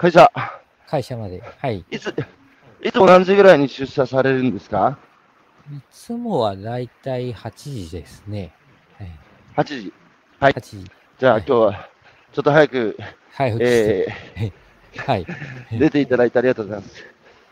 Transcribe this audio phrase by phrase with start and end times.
[0.00, 0.32] 会社、
[0.86, 1.42] 会社まで。
[1.58, 1.84] はい。
[1.90, 2.14] いつ、
[2.82, 4.96] いつも何時ぐらいに出社されるんですか？
[5.70, 7.50] いつもはだいたい8
[7.86, 8.50] 時ですね。
[8.98, 9.10] はい。
[9.58, 9.92] ?8 時。
[10.40, 10.90] はい8時。
[11.18, 11.88] じゃあはい今日は、
[12.32, 12.96] ちょっと早く、
[13.34, 13.56] はい。
[13.60, 14.06] え
[14.96, 15.26] はい。
[15.70, 17.04] ー、出ていただいてありがとうございます。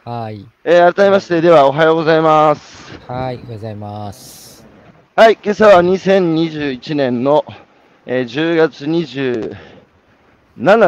[0.06, 0.46] はい。
[0.64, 2.98] えー、改めまして、ではおはようございます。
[3.06, 3.16] はい。
[3.16, 4.66] おはようございます。
[5.14, 7.44] はい、今朝は2021年の、
[8.06, 9.50] えー10月27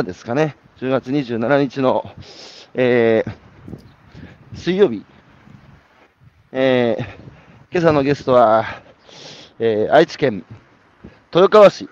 [0.05, 0.57] ですかね。
[0.81, 2.11] 10月27日の、
[2.73, 3.33] えー
[4.55, 5.05] 水曜日。
[6.53, 7.05] えー
[7.71, 8.65] 今朝のゲストは、
[9.59, 10.43] えー愛知県
[11.35, 11.87] 豊川市、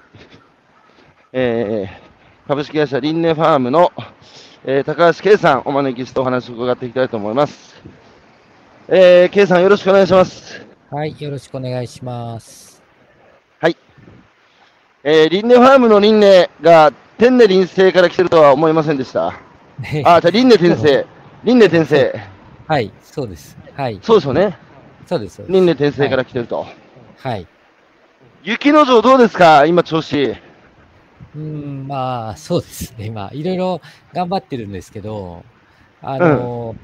[1.34, 3.92] えー株式会社リンネファームの、
[4.64, 7.74] えー高橋圭さんお招きしてお話を伺っていきたいと思います。
[8.88, 10.64] えー、圭さんよろしくお願いします。
[10.90, 11.14] はい。
[11.18, 12.82] よろしくお願いします。
[13.60, 13.76] はい。
[15.04, 19.26] えー、リンネファームのリンネが天ネ臨星から来てるとは思いませんでした。
[19.26, 19.34] あ、
[19.82, 21.04] じゃあリンネ転生。
[21.42, 22.14] リンネ転生。
[22.68, 22.92] はい。
[23.02, 23.58] そうです。
[23.74, 23.98] はい。
[24.00, 24.56] そうですよね。
[25.04, 25.34] そうです。
[25.36, 26.64] そうですリンネ転生から来てると。
[27.16, 27.46] はい。
[28.44, 29.66] 雪の城どうですか？
[29.66, 30.16] 今調子。
[30.26, 33.10] うーん、まあ、そうですね。
[33.10, 33.80] まあ、いろいろ
[34.14, 35.44] 頑張ってるんですけど、
[36.00, 36.76] あの、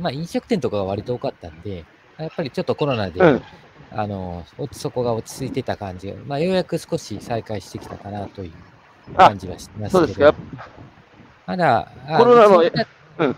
[0.00, 1.84] まあ、飲食店とかが割と多かったんで、
[2.18, 3.42] やっぱりちょっとコロナで、うん。
[3.92, 8.75] あの、そこが落ち着いてた感じが、まあ、ようやく少し再開してきたかなというあ
[9.14, 9.98] 感じはしてますけど。
[9.98, 10.34] そうですか。
[11.46, 12.62] まだ、あコロナの
[13.18, 13.36] うん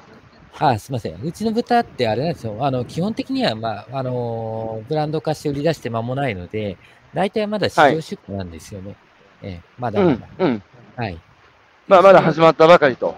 [0.60, 1.22] あ、すみません。
[1.22, 2.56] うちの豚ってあれなんですよ。
[2.64, 6.76] あの、基本的には、まあ、あのブランド化して売り出して間もないので、
[7.14, 8.96] 大体まだ市場出荷なんですよね。
[9.42, 10.26] ええ、まだうんまだ。。
[10.38, 10.62] うん。
[10.96, 11.18] はい。
[11.86, 13.14] まあ、まだ始まったばかりと。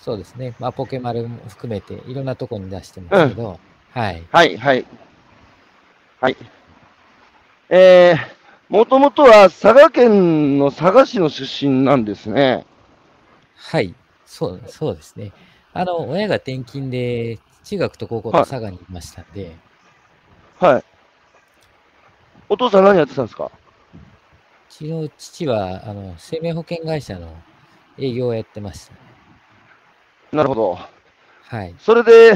[0.00, 0.54] そうですね。
[0.58, 3.60] まあ、ポケマルも含めて、いろんなとこに出してますけど、
[3.92, 4.26] はい。
[4.32, 4.84] はい、はい。
[6.20, 6.36] はい。
[7.68, 8.41] えー、
[8.72, 12.64] もともとは佐賀県の佐賀市の出身なんですね。
[13.54, 13.94] はい。
[14.24, 15.30] そう、そうですね。
[15.74, 19.54] あの、親が転勤で、中学と高校とはい佐賀にいましたんで、
[20.58, 20.84] はい。
[22.48, 23.44] お父さん何やってたんですか？
[23.44, 23.50] う
[24.70, 27.36] ちの父は、あの、生命保険会社の
[27.98, 28.94] 営業をやってました。
[30.34, 30.78] なるほど。
[31.42, 31.74] はい。
[31.78, 32.32] それで、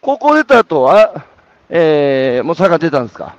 [0.00, 1.26] 高校出た後は、
[1.68, 3.36] えー、もう佐賀出たんですか？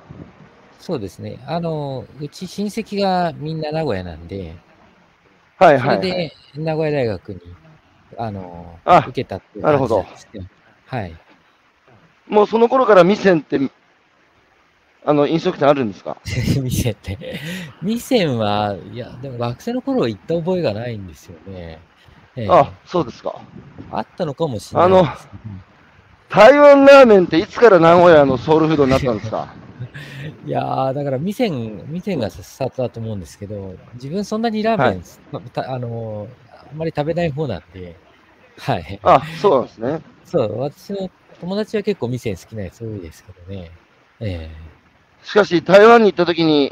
[0.78, 1.38] そうですね。
[1.46, 4.56] あの、うち親戚がみんな名古屋なんで、
[5.58, 5.96] はいはい、はい。
[5.96, 7.40] それで名古屋大学に、
[8.16, 10.44] あの、あ受けたっていうなるほど感じなんですけど。
[10.86, 11.16] はい。
[12.28, 13.58] もうその頃から店って、
[15.04, 16.16] あの、飲食店あるんですか？
[16.62, 17.40] 店って。
[17.82, 21.80] 店は、いや、でも学生の頃行った覚えがないんですよね。
[22.36, 23.34] ええあ、そうですか。
[23.90, 25.28] あったのかもしれないです、
[26.28, 29.48] 台湾ラーメンっていつから名古屋のソウルフードになったんですか？
[30.46, 36.28] いやー、だから店、店がスタートだと思うんですけど、自分そんなにラーメン、はいあの、
[36.70, 37.96] あんまり食べない方なんで、
[38.58, 38.98] はい。
[39.02, 40.00] あ、そうなんですね。
[40.24, 41.10] そう、私の
[41.40, 43.70] 友達は結構店好きなやつ多いですけどね。
[44.20, 44.50] え
[45.22, 46.70] しかし、台湾に行った時に、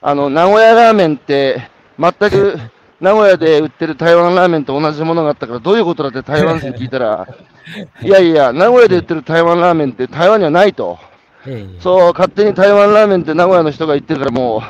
[0.00, 2.58] あの、名古屋ラーメンって、全く
[3.00, 7.26] 名古屋で売ってる台湾ラーメンと同じものがあったから、どういうことだって台湾人に聞いたら、
[8.02, 10.98] いやいや、名古屋で売ってる台湾ラーメンって台湾にはないと。
[11.80, 14.62] そう、勝手に台湾ラーメンって名古屋の人が言ってるから、もう、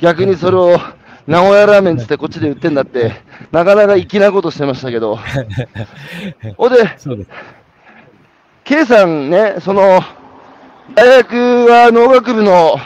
[0.00, 0.78] 逆にそれを
[1.26, 3.12] 名古屋ラーメンつってこっちで売ってんだって、
[3.50, 5.18] なかなか粋なことしてましたけど。
[6.56, 7.30] ほんで、そうです。
[8.64, 10.00] K さんね、その、
[10.94, 11.34] 大学
[11.66, 12.76] は農学部の、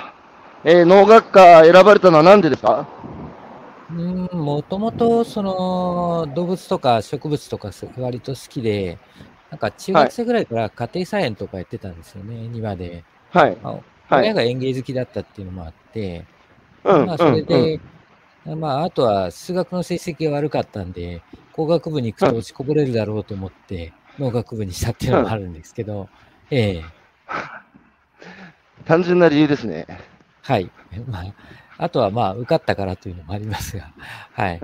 [0.65, 2.87] えー農学科選ばれたのはなんでですか？
[3.91, 8.99] うーん、もともと、その、動物とか植物とかす割と好きで、
[9.51, 13.05] なんか中学生ぐらいから家庭菜園とかやってたんですよね、庭で。
[13.31, 13.57] はい。
[13.57, 14.23] まあはい。
[14.23, 16.25] 親が園芸好きだったっていうのもあって、
[16.85, 17.81] うん、まあ、それうんうんで、
[18.57, 21.23] まあ、あとは数学の成績が悪かったんで、
[21.53, 26.09] 工学部に行くと落ちこぼれるだろうと思って、農学部にしたっていうのもあるんですけど、
[26.51, 26.85] ええ
[28.87, 29.87] 単純な理由ですね。
[30.43, 30.71] はい。
[31.07, 31.35] まあ、
[31.77, 33.93] あとはまあ、受かったからというのもありますが、
[34.33, 34.61] はい。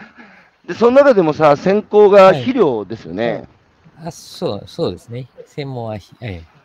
[0.66, 3.46] で、その中でもさ、専攻がはい肥料ですよね。
[4.02, 5.28] あそう、そうですね。
[5.44, 6.59] 専門はひ、ええ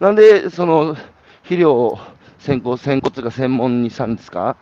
[0.00, 0.94] なんで、その、
[1.42, 1.98] 肥料を
[2.38, 4.56] 専攻、専攻というか専門にしたんですか？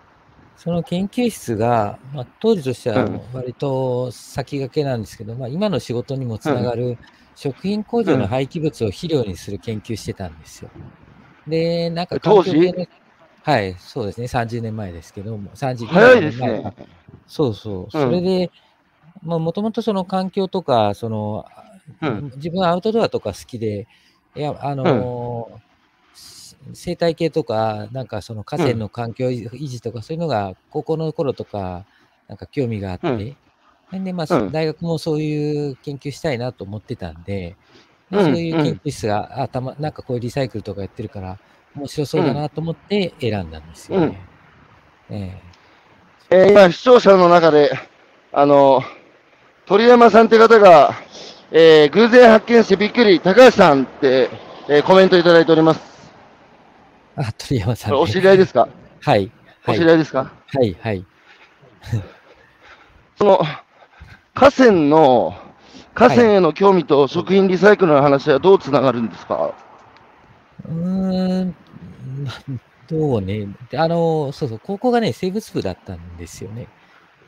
[0.56, 6.98] その研究室が、まあ、当時としてはうん割と先駆けなんですけど、まあ、今の仕事にもつながる
[7.36, 10.70] 食品工場の廃棄物を肥料にする研究してたんですよ。
[11.46, 12.50] で、なんか当時？
[12.50, 12.86] 環境系の
[13.42, 14.28] はい、そうですね。
[14.28, 16.74] 30年前ですけども、30早いですね。
[17.28, 17.90] そうそう。
[17.90, 18.50] それで、
[19.22, 21.44] まあ、もともとその環境とか、その、
[22.02, 23.86] うん自分はアウトドアとか好きで、
[24.34, 25.68] いや、あのー
[26.74, 31.84] 生態系とか、なんかその河川の環境維持とか、そういうのが高校の頃とか、
[32.26, 33.36] なんか興味があって、
[33.92, 34.04] うん。
[34.04, 34.52] で、まあ、うん。
[34.52, 37.56] 大学もそういう研究したいなと思ってたんで、
[38.10, 41.38] でうんそういう研究室が、あたま、なんかこういうリサイクルとかやってるから、
[41.74, 44.20] 面白そうだなと思って選んだんですよね。
[45.10, 45.42] え。
[46.30, 47.70] えー今、視聴者の中で、
[48.32, 48.82] あの、
[49.64, 50.94] 鳥山さんって方が、
[51.50, 54.28] えー偶然発見してびっくり、高橋さんって、
[54.68, 55.80] えーコメントいただいております。
[57.18, 58.68] えあ、鳥山さん、これお知り合いですか、
[59.00, 59.30] はい。
[59.66, 59.78] おはい。
[59.78, 60.30] 知り合いですか？
[60.54, 60.76] はい。
[60.80, 61.04] はい。
[63.16, 63.40] その、
[64.34, 65.34] 河川の、
[65.94, 69.52] 河川への興味と食品リサイクルの話はどうつながるんですか、
[70.68, 71.54] うーん、
[72.88, 73.48] どうね。
[73.70, 76.68] であの、そうそう、高校がね、生物部だったんですよね。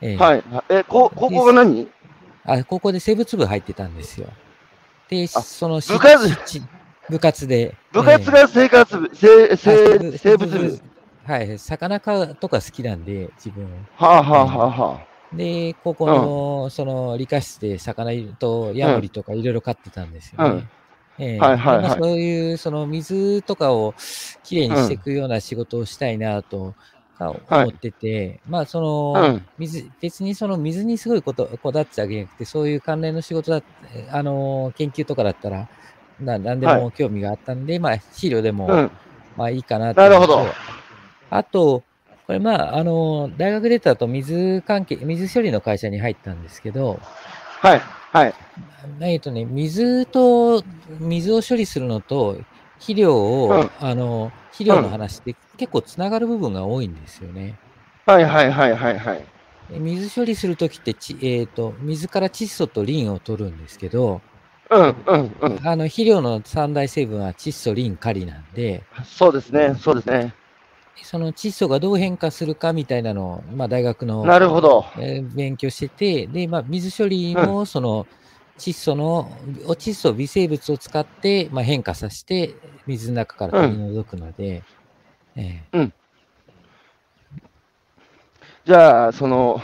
[0.03, 0.45] ええはい。
[0.69, 1.89] え、こ、ここが何？
[2.45, 4.29] あ、高校で生物部入ってたんですよ。
[5.09, 6.29] で、あその、部活？
[6.47, 6.63] し
[7.09, 7.77] 部活で。
[7.93, 10.81] 部活ええが生活部、生、あ生、生物部。
[11.25, 13.65] はい、魚かとか好きなんで、自分。
[13.97, 15.01] はあ、はあはあは
[15.33, 20.51] で、高校の、その、理科室で魚とヤモリとかいろいろ飼ってたんですよね。
[20.51, 20.69] うん
[21.23, 23.95] ええはいはいそういう、その水とかを
[24.43, 26.75] きれいにしていくような仕事をしたいなと
[27.21, 33.63] か思ってて、まあその、うん水、別にその水にすごいこと、こだわってたわけじゃなくて、そういう関連の仕事だっ
[34.11, 35.69] あの、研究とかだったら、
[36.19, 38.73] な何でも興味があったんで、まあ肥料でも、あ。
[38.73, 38.91] うん。
[39.37, 40.47] まあいいかななるほど。
[41.31, 41.83] あと、
[42.27, 46.99] これまあ、あの、大学出た後、水関係、水処理の会社に入ったんですけど、
[47.61, 47.81] はい。
[48.13, 48.35] はい。
[49.03, 50.63] えっとね、水と、
[51.01, 52.39] 水を処理するのと、
[52.79, 57.59] 肥料を、うんあの、肥料の話って結構つながる部分が多いんですよね。
[58.07, 59.25] はいはいはいはいはい。
[59.71, 64.21] で水処理するときってち、えっ、と、水から窒素とリンを取るんですけど、
[64.71, 65.67] うんうんうん。
[65.67, 69.77] あの、肥料の三大成分は窒素、リン、カリなんで、そうですね。
[69.81, 70.35] そうですね。
[71.03, 74.85] その窒素がどう変化するかみたいなのを、まあ、大学のなるほど。
[74.99, 78.07] えー勉強してて、で、まあ、水処理も、その、
[78.61, 79.31] 窒素の、
[79.67, 82.55] お窒素微生物を使って、まあ、変化させて、
[82.87, 84.63] 水の中から取り除くので、
[85.37, 85.79] えー
[88.67, 89.61] じゃあ、その、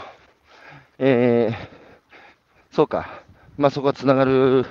[0.97, 3.21] えー、そうか。
[3.55, 4.65] まあそこはつながる。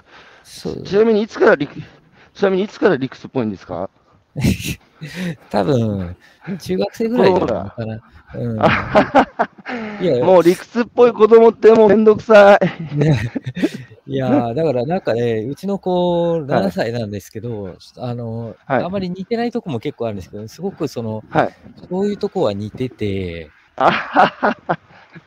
[0.85, 3.89] ちなみにいつから理、ちなみにいつから理屈っぽいんですか？
[5.51, 6.17] 多分、
[6.61, 7.47] 中学生ぐらいだか
[7.87, 8.03] な。
[8.35, 10.05] うん。
[10.05, 12.59] いや、もう理屈っぽい子供ってもうめんどくさい。
[14.07, 18.85] ねいやーだからなんかね、うちの子7歳なんですけど、あの、はい。
[18.85, 21.55] あんまり似てないとこも結構あるんですけど、すごくその、はい。
[21.91, 23.51] そういうとこは似てて、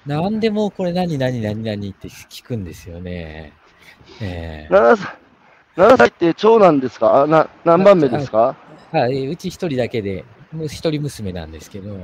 [0.06, 3.54] 何でもこれ何何何何って聞くんですよね。
[4.22, 4.74] ええ。
[4.74, 5.18] 7歳、
[5.76, 7.28] 7歳って長男ですか？
[7.28, 8.56] な何番目ですか？
[8.92, 11.98] はい、うち一人だけで、もう一人娘なんですけど、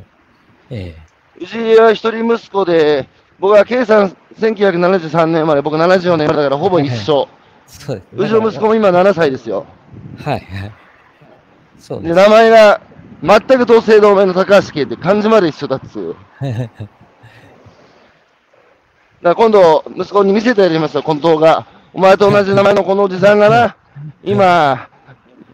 [0.70, 0.96] え。
[1.40, 3.08] うちは一人息子で、
[3.40, 7.28] 僕は計算1973年生まれ、僕74年生まれだからほぼ一緒。
[7.30, 7.36] え
[7.68, 8.06] そうです。
[8.16, 9.66] うちの息子も今7歳ですよ。
[10.24, 10.72] はいはい。
[11.80, 12.14] そうで。
[12.14, 12.82] 名前が
[13.24, 16.16] 全く同姓同名の高橋圭って漢字まで一緒だっつう。
[19.24, 21.66] だ今度、息子に見せてやりました、この動画。
[21.94, 23.76] お前と同じ名前のこのおじさんがな、
[24.24, 24.90] 今、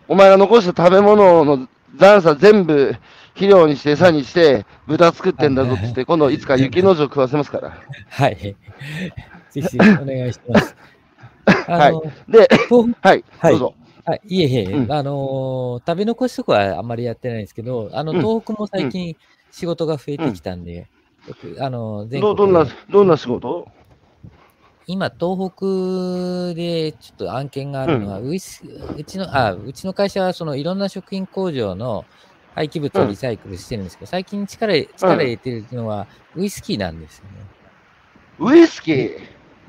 [0.08, 2.96] お前が残した食べ物の残差全部
[3.34, 7.72] 肥料にして餌にして豚作ってんだぞってって、今度いつか雪の女食わせますから。
[8.10, 8.36] はい。
[9.52, 10.76] ぜひお願いします。
[11.68, 12.48] あの、で、
[13.02, 13.54] はい、はい。
[13.54, 13.74] どうぞ。
[14.06, 14.92] はい、いえいえ、うん。
[14.92, 18.18] あのー食べ残しとかはあんまりやってないんですけど、あの、うん。
[18.20, 19.16] 東北も最近
[19.52, 20.90] 仕事が増えてきたんで、
[21.28, 23.68] よくあの、全ど国どんな、どんな仕事？
[24.88, 28.64] 今、東北でちょっと案件があるのは、ウイス
[28.98, 32.06] うちの、あ、うちの会社はそのいろんな食品工場の
[32.56, 37.46] 廃棄物をリサイクルしてるんですけど、最近力力入れてるのはウイスキーなんですよね。
[38.40, 39.18] ウイスキー？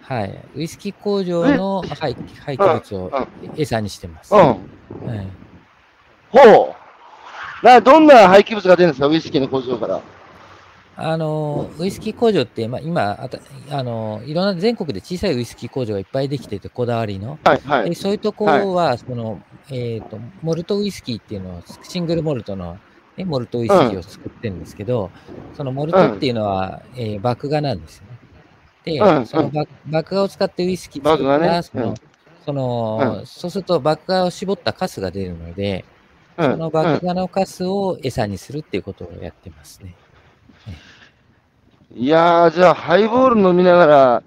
[0.00, 0.48] はい。
[0.54, 3.10] ウイスキー工場の廃廃棄物を
[3.56, 4.34] 餌にしてます。
[4.34, 4.40] うん。
[4.40, 4.58] はい
[6.30, 6.74] ほ
[7.62, 7.66] う。
[7.66, 10.00] な、どんな廃棄物が出るんですか、ウイスキーの工場から。
[10.96, 13.38] あの、ウイスキー工場って、まあ、今あた、
[13.70, 17.38] あの、いろんな全国で小さいウイスキー工場がいっぱいできてて、こだわりの。
[17.44, 17.94] はい、はいで。
[17.94, 18.44] そういうとこ
[18.74, 22.78] は、その、えっ、と、モルトウイスキーっていうのを、シングルモルトの、
[23.16, 25.10] ね、モルトウイスキーを作ってるんですけど、
[25.54, 28.18] そのモルトっていうのは、えー麦芽なんですよね。
[28.84, 31.94] で、うんその麦麦芽を使ってウイスキー作ったら、ねその、うん
[32.44, 35.84] その、そうすると麦芽を絞ったカスが出るので、
[36.36, 39.94] うんその麦芽のカスを餌にするっていうことをやってますね。
[41.94, 44.22] いやー、じゃあ、ハイボール飲みながら、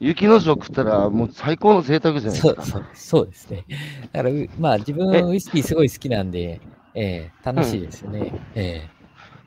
[0.00, 2.62] 雪の食ったら、もう最高の贅沢じゃないですか。
[2.62, 3.64] そうそうそうですね。
[4.12, 6.60] だからう、まあ自分えウイスキーすごい好きなんで、
[6.94, 8.32] えー楽しいですね。
[8.54, 8.88] え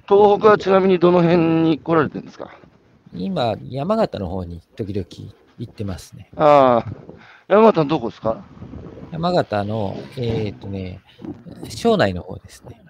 [0.08, 2.46] 東北はちなみにどの辺に来られてるんですか？
[3.14, 5.06] ー今、山形の方に時々
[5.60, 6.30] 行ってますね。
[6.38, 6.92] ああ、
[7.48, 8.44] 山形のどこですか？
[9.12, 11.02] 山形の、えっ、とね、
[11.68, 12.82] 庄内の方ですね。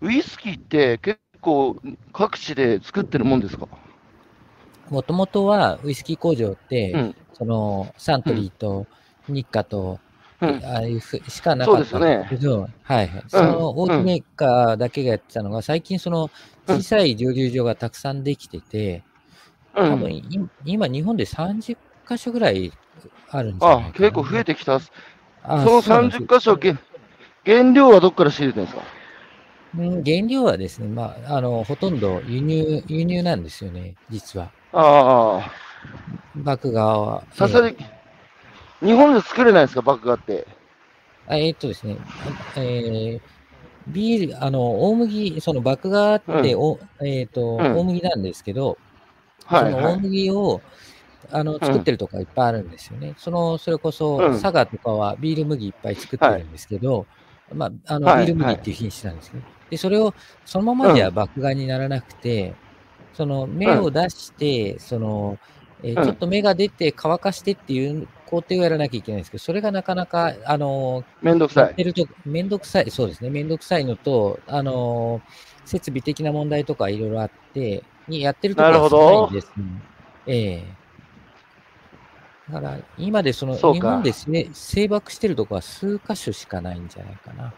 [0.00, 1.76] ウイスキーって結構
[2.14, 3.68] 各地で作ってるもんですか？
[4.88, 7.14] もともとはウイスキー工場って、うん。
[7.34, 8.86] そのサントリーと
[9.28, 9.98] 日課と、
[10.40, 10.60] うん。
[10.64, 13.24] ああいうふしかなかったんですけど、はいはい。
[13.28, 16.30] その大手メーカーだけがやってたのが、最近その
[16.66, 19.02] 小さい蒸留所がたくさんできてて、
[19.76, 19.92] うん。
[19.92, 20.22] 多分い
[20.64, 21.76] 今日本で30
[22.08, 22.72] 箇所ぐらい
[23.30, 23.88] あるんじゃないかな。
[23.88, 24.78] あ、結構増えてきた。
[24.80, 24.90] そ
[25.44, 26.76] あのそうなんです30箇所、げ
[27.44, 28.82] 原料はどっから仕入れてるんですか？
[29.78, 34.50] うん原料はですね、まあ、あの、ほとんど輸入、輸入なんですよね、実は。
[34.72, 35.50] ああ、
[36.34, 37.24] 麦芽は。
[37.32, 37.76] さすがに、
[38.82, 40.46] 日本で作れないですか、麦芽って？
[41.28, 41.96] あえーっとですね、
[42.56, 43.20] えー
[43.88, 48.78] ビール、あの、大麦、その麦芽って、おえーっと、うん大麦なんですけど、
[49.44, 50.00] はい、その大はい。
[50.00, 50.60] 麦を、
[51.32, 53.14] あの、作ってるとこがいっぱいあるんですよね。
[53.16, 57.06] その、それこそ、うん佐賀とかはビール麦いっぱい作ってるんですけど、
[57.52, 59.42] まあ、あの、はいビール麦っていう品種なんですね。
[59.70, 62.54] で、それを、そのままじゃ麦芽にならなくて、
[63.14, 65.38] その、芽を出して、その、
[65.82, 66.04] えーうん。
[66.04, 71.64] ちょっと芽が出て乾かしてっていう工程をやらなきゃいけないんですけど、それがなかなか、あの、めんどくさい。
[71.64, 79.64] やってると、めんどくさい、そうですね、めんどくさいのと、あのー設備的な問題とかいろいろあって、にやってるところが少ないんです、ね。
[80.26, 80.81] ええ
[82.50, 87.52] だから、今でその、そうか日本でせ制爆してるところは数箇所しかないんじゃないかな。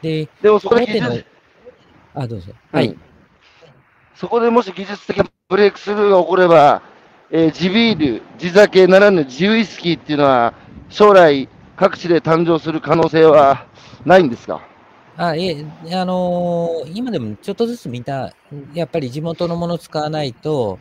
[0.00, 1.24] で、でもそこで技術、、
[2.14, 2.52] あ、どうぞ。
[2.72, 2.96] うんはい。
[4.14, 6.82] そこでもし技術的なブレイクスルーが起これば、
[7.30, 10.54] えー地ビール、地酒ならぬ地ウイスキーっていうのは、
[10.88, 13.66] 将来各地で誕生する可能性は
[14.04, 14.60] ないんですか？
[15.16, 18.32] あ、え、あのー今でもちょっとずつみんな、
[18.74, 20.78] やっぱり地元のもの使わないと、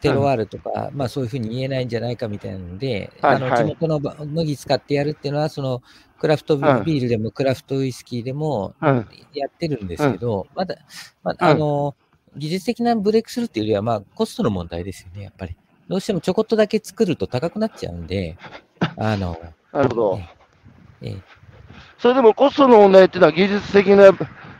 [0.00, 5.82] テロワールとか、まあそういうふうに言えないんじゃないかみたいなので、あのはいはい地元のば麦使ってやるっていうのは、その
[6.18, 9.08] クラフトビうんールでもクラフトウイスキーでもうん。
[9.34, 10.76] やってるんですけど、まだ、
[11.22, 11.94] まあ、うんあの
[12.36, 15.56] 技術的なブレイクスルーっていうよりは、まあコストの問題ですよね、やっぱり。
[15.88, 18.36] どうしてもちょこっとだけ作ると高くなっちゃうんで、
[18.96, 19.38] あの、
[19.72, 20.20] なるほど。
[21.02, 21.16] ええ
[21.98, 24.12] それでもコストの問題っていうのは技術的な、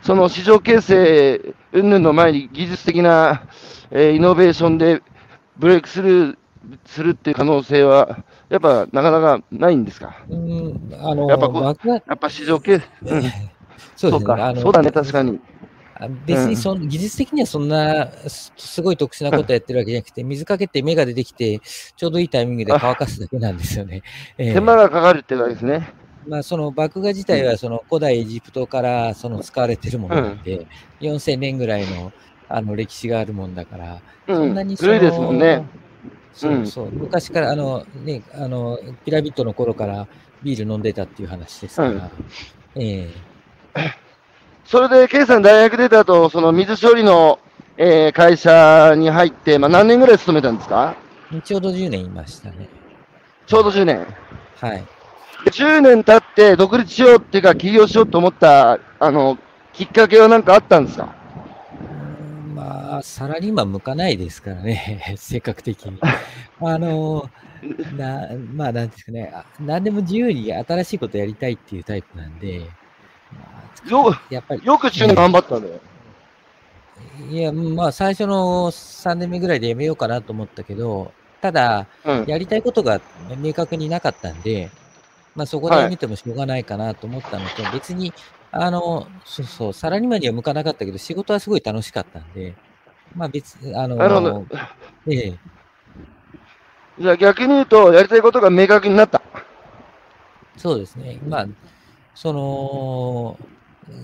[0.07, 3.43] その市場形成云々の前に技術的な、
[3.91, 5.03] えーイノベーションで
[5.59, 6.37] ブレイクスルー
[6.85, 10.17] するっていう可能性は、やっぱなかなかないんですか？
[10.29, 13.23] うん、あの、やっぱこうやっぱ市場形成、うん、
[13.97, 14.19] そうですね。
[14.19, 15.41] そうかそうだね、確かに。
[15.99, 21.61] あ別にそん、技術的にはそんなすすごい特殊なことやってるわけじゃなくて、水かけて芽が出てきて、
[21.97, 24.03] ちょうどいいタイミングで乾かすだけなんですよね。
[24.39, 25.93] ええ手間がかかるっていうわけですね。
[26.29, 30.67] まあ、その麦芽自体はその古代エジプトからその使われてるものなんで、
[31.01, 32.13] 4000年ぐらいの
[32.49, 35.65] あの歴史があるもんだから、うんそんなに、その古いですもんね。
[36.33, 40.07] そうそう、昔からあの、ね、あのピラミッドの頃から
[40.43, 42.01] ビール飲んでたっていう話ですから、うん
[42.77, 43.11] ええ
[44.67, 47.39] それで、ケイさん大学出た後、その水処理の、
[47.79, 50.97] えー会社に入って、まあ、何年ぐらい勤めたんですか？
[51.45, 52.69] ちょうど10年いましたね。
[53.47, 54.07] ちょうど10年。
[54.61, 54.85] はい。
[55.47, 59.39] で10年経って独立しようっていうか、起業しようと思った、あの、
[59.73, 61.15] きっかけは何かあったんですか？
[62.55, 66.01] まあ、サラリーマン向かないですからね、 性格的に。
[66.61, 67.31] あの、
[67.97, 72.63] な、まあ、なんですかね、あ何でも自由に新しいことやりたいっていうタイプなんで、
[73.85, 75.75] まよ、あ、やっぱり、よく10年頑張ったんだよ。
[77.31, 82.25] いや、まあ、最初の3年目ぐらいでやめようかなと思ったけど、ただ、うん。
[82.27, 83.01] やりたいことが
[83.39, 84.71] 明確になかったんで、
[85.37, 88.13] まあ、そこでやめてもしょうがないかなと思ったのと、別に、
[88.51, 92.55] あの、そうそう、サラリーマンには向かなかったけど、仕事はすごい楽しかったんで、
[93.15, 94.47] まあ別、あの、なるほど。
[95.09, 95.39] ええ、
[96.99, 99.21] じゃあ逆に言うと、やりたいことが明確になった。
[100.57, 101.21] そうですね。
[101.29, 101.47] まあ、
[102.15, 103.39] その、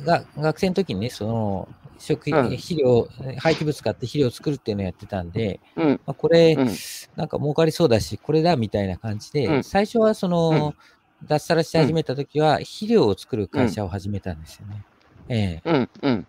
[0.05, 3.09] が学生の時にね、その、食品、うん肥料、
[3.39, 5.89] 廃棄物買って肥料を作るっていうのをやってたんで、うん。
[6.05, 6.69] まあ、これ、うん。
[7.17, 10.75] なんか儲かりそうだし、これだみたいな感じで、うん最初はその、
[11.29, 14.85] 脱サラして始めた時は、肥料を作る会社を始めたんですよね。
[15.29, 15.91] えうん。
[16.03, 16.27] うん。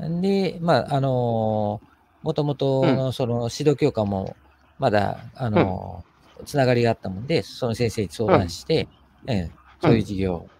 [0.00, 1.80] えで、まあ、あの
[2.22, 4.36] もともとのその指導教科も、
[4.78, 6.04] まだ、あの
[6.46, 8.88] つながりがあったもんで、その先生に相談して、
[9.26, 9.50] ええ
[9.80, 10.50] そういう授業を。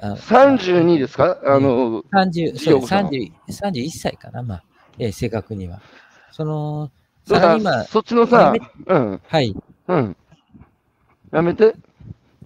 [0.00, 1.38] あの32ですか？
[1.44, 4.64] あの、30、授そう業さんは30 31歳かな、まあ、
[4.98, 5.80] ええ正確には。
[6.30, 6.90] その、
[7.28, 8.54] だかサラリーマン、らそっちのさ
[8.86, 9.20] うん。
[9.28, 9.54] はい。
[9.88, 10.16] うん。
[11.32, 11.74] やめて。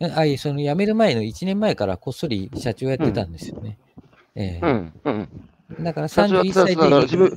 [0.00, 3.78] えあいその辞める前の1年前からこっそり社長やってたんですよね。
[4.34, 4.92] ええうん。
[5.04, 5.84] うん。
[5.84, 7.36] だから31社長やってたや歳で、こ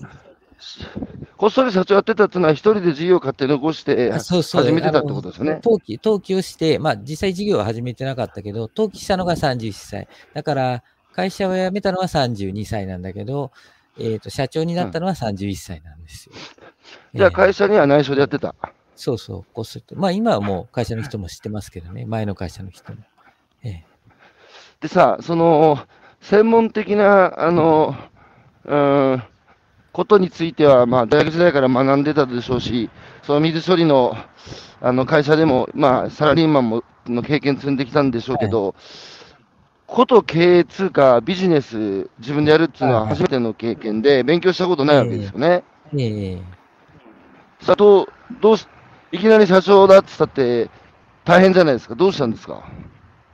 [1.38, 5.55] こっそり社長やってたっていうのは、一人で事業を勝手に残してあそうそう始めてたってことですよね。
[5.55, 10.08] 登記、登記をして、まあ実際事業は始めてなかったけど、登記したのが31歳。
[10.34, 13.51] だから、会社を辞めたのは32歳なんだけど、
[14.00, 16.34] えっ、と、社長になったのは31歳なんですよ。
[17.13, 18.55] じゃあ、ええ会社には内緒でやってた。
[19.03, 19.98] そうそう、こっそりと。
[19.98, 23.00] まあ今はもう会社の人も知ってますけどね、前の会社の人も。
[23.62, 23.86] ええ
[24.79, 25.77] でさ、その、
[26.22, 27.95] 専門的な、あの、
[28.63, 29.24] うん、
[29.91, 32.89] ことについては、まあ、大学時代から学んでたでしょうし、
[33.24, 34.15] その水処理の、
[34.79, 38.74] あの、会社でも、まあ、サラリーマンも、の経験積んできたんでしょうけど、
[39.86, 45.63] こと経営通貨、ビジネス、自分でやるっていうのははいはい初めての経験で、勉強したことないわけですよね。
[45.98, 46.41] ええ
[47.62, 48.07] さあ、どう、
[48.41, 48.67] どうし、
[49.13, 50.70] いきなり社長だって言ったって、
[51.24, 51.93] 大変じゃないですか。
[51.96, 52.63] どうしたんですか？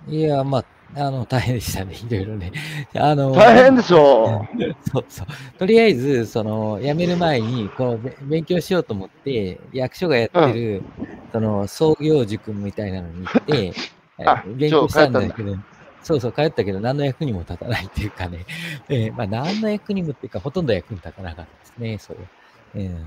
[0.09, 2.51] いや、まあ、あの、大変でしたね、 いろいろね。
[2.95, 4.45] あの、大変でしょ
[4.91, 5.27] そうそう。
[5.57, 10.83] とりあえず、その、辞める前に、この、べ勉強しようと思って、役所がやってる、
[11.31, 13.73] その、創業塾みたいなのに行って、
[14.25, 15.55] あ勉強したんだけど、
[16.03, 18.45] そうそう、通ったけど、何の役にも立たないっていうかね、
[18.89, 22.13] えーまあ、何の役にもっていうか、ほとんど役に立たなかったですね、そ
[22.75, 22.83] れ。
[22.83, 23.05] うん。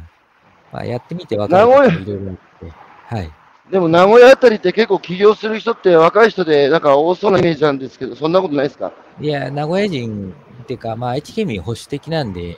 [0.73, 3.31] まあ、やってみて分かる名古屋いろいろあって、はい。
[3.71, 8.93] でも名古屋あたりって結構起業する人って若い人でなんか多そうなイメージなんですけど、そんなことないですか？
[9.21, 12.57] いや、名古屋人っていうか、まあ、愛知県民保守的なんで、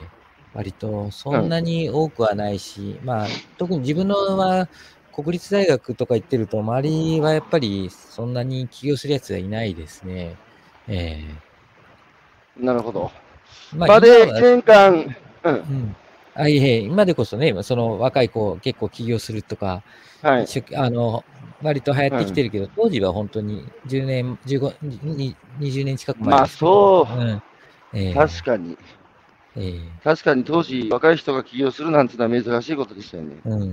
[0.53, 4.69] 割とそんなに多くはないし、まあ、特に自分のは
[5.13, 10.35] 国立大学とか行ってると、周りはやっぱりそんなに起業するやつはいないですね。
[10.87, 11.23] え
[12.57, 13.11] なるほど。
[13.73, 15.95] えまあ、で、1今は年間、うん、うん。
[16.35, 19.83] あ、いえ、今でこそね、その若い子結構起業するとか、
[20.21, 20.47] はい。
[20.75, 21.23] あの、
[21.61, 27.41] 割と流行ってきてるけど、当時は本当に10年、15、に20年近く前まあそううん。
[27.93, 28.77] ええ確かに。
[29.55, 33.37] ええ確かに当時、若い人が起業するなんていうのは珍しいことでしたよね。
[33.45, 33.65] う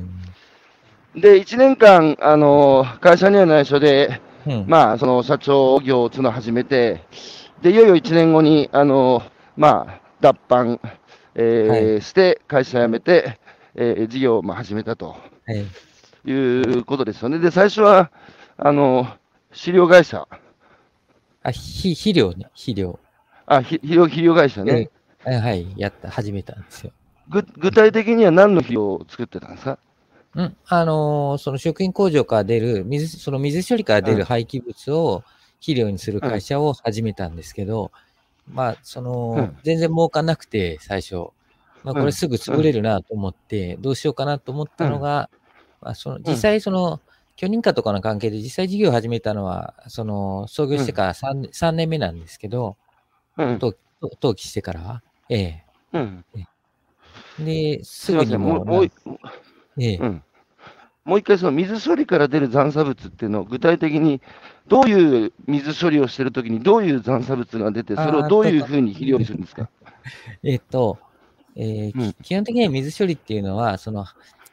[1.19, 1.21] ん。
[1.21, 4.65] で、1年間、あの会社には内緒で、うん。
[4.67, 7.01] まあ、その社長業っていうのを始めて、
[7.61, 9.23] で、いよいよ1年後に、あの
[9.57, 10.81] まあ、脱藩、
[11.35, 13.39] えーして、会社辞めて、
[13.75, 15.17] えー事業をまあ始めたと
[15.47, 15.65] はい。
[16.25, 17.39] いうことですよね。
[17.39, 18.11] で、最初は、
[18.57, 19.07] あの
[19.53, 20.29] 飼料会社、
[21.43, 22.99] あ、ひ肥料ね、肥料。
[23.47, 24.91] あ、ひ肥料、肥料会社ね。
[25.25, 26.93] あはい、やった、始めたんですよ。
[27.29, 29.79] ぐ具体的には何の肥料を作ってたんですか？
[30.35, 30.57] うん。
[30.67, 35.25] あのーその食品工場から出る、水、その水処理から出うんる廃棄物を
[35.61, 37.91] 肥料にする会社を始めたんですけど、
[38.47, 41.29] まあ、その、うん全然儲かんなくて、最初。
[41.83, 45.31] まあ、こうんれすぐ潰れるなと思って、どうしようかなと思ったのが、
[45.81, 47.03] まあ、その、実際その、
[47.37, 52.77] 許認可とかの関係で実際事業を始めたのは、その、創業してから 3,、三年目なんですけど、
[54.21, 55.67] 登記してからは、ええ。
[56.35, 57.47] うん。
[57.47, 58.63] で、すぐにも
[59.77, 60.25] う、ええうん。
[61.05, 64.21] もう一回、その水処理から出る残差物っていうのを具体的に、
[64.69, 69.69] どういう水処理をしてるときにどういう残差物が出て、それをどういうふうに肥料にするんですか？
[70.45, 70.99] えっと、
[71.57, 74.07] えーうんき基本的には水処理っていうのは、その、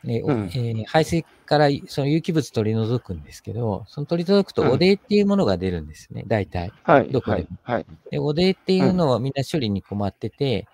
[0.05, 6.71] えーおうんえー排水からその有機物取り除くんですけど、その取り除くとうんおでっていうものが出るんですね、大体。
[6.83, 7.09] はい。
[7.09, 7.75] どこでもはい。
[7.75, 7.85] はい。
[8.11, 10.67] で、おでっていうのはみんな処理に困ってて、